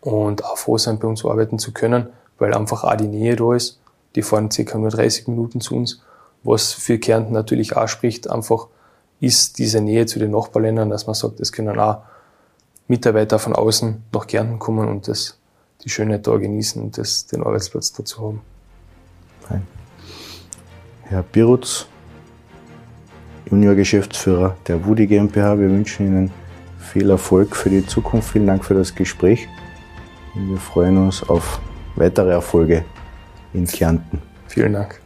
und 0.00 0.44
auch 0.44 0.56
froh 0.56 0.78
sind, 0.78 1.00
bei 1.00 1.08
uns 1.08 1.24
arbeiten 1.24 1.58
zu 1.58 1.72
können, 1.72 2.08
weil 2.38 2.54
einfach 2.54 2.84
auch 2.84 2.96
die 2.96 3.08
Nähe 3.08 3.36
da 3.36 3.54
ist. 3.54 3.78
Die 4.14 4.22
fahren 4.22 4.50
circa 4.50 4.78
nur 4.78 4.90
30 4.90 5.28
Minuten 5.28 5.60
zu 5.60 5.74
uns, 5.74 6.00
was 6.44 6.72
für 6.72 6.98
Kärnten 6.98 7.32
natürlich 7.32 7.76
auch 7.76 7.88
spricht, 7.88 8.30
einfach 8.30 8.68
ist 9.20 9.58
diese 9.58 9.80
Nähe 9.80 10.06
zu 10.06 10.18
den 10.18 10.30
Nachbarländern, 10.32 10.90
dass 10.90 11.06
man 11.06 11.14
sagt, 11.14 11.40
es 11.40 11.52
können 11.52 11.78
auch 11.78 12.02
Mitarbeiter 12.88 13.38
von 13.38 13.54
außen 13.54 14.04
nach 14.12 14.26
Kärnten 14.26 14.58
kommen 14.58 14.88
und 14.88 15.08
das, 15.08 15.38
die 15.82 15.88
Schönheit 15.88 16.26
da 16.26 16.36
genießen 16.36 16.82
und 16.82 16.98
das, 16.98 17.26
den 17.26 17.42
Arbeitsplatz 17.42 17.92
dazu 17.92 18.22
haben. 18.22 18.42
Fein. 19.40 19.66
Herr 21.04 21.22
Birutz, 21.22 21.86
Junior-Geschäftsführer 23.50 24.56
der 24.66 24.84
Wudi 24.84 25.06
GmbH, 25.06 25.58
wir 25.58 25.68
wünschen 25.70 26.06
Ihnen 26.06 26.30
viel 26.78 27.10
Erfolg 27.10 27.56
für 27.56 27.70
die 27.70 27.84
Zukunft. 27.84 28.30
Vielen 28.30 28.46
Dank 28.46 28.64
für 28.64 28.74
das 28.74 28.94
Gespräch. 28.94 29.48
Wir 30.34 30.58
freuen 30.58 30.98
uns 30.98 31.22
auf 31.22 31.60
weitere 31.96 32.30
Erfolge 32.30 32.84
in 33.52 33.66
Kärnten. 33.66 34.20
Vielen 34.48 34.72
Dank. 34.72 35.03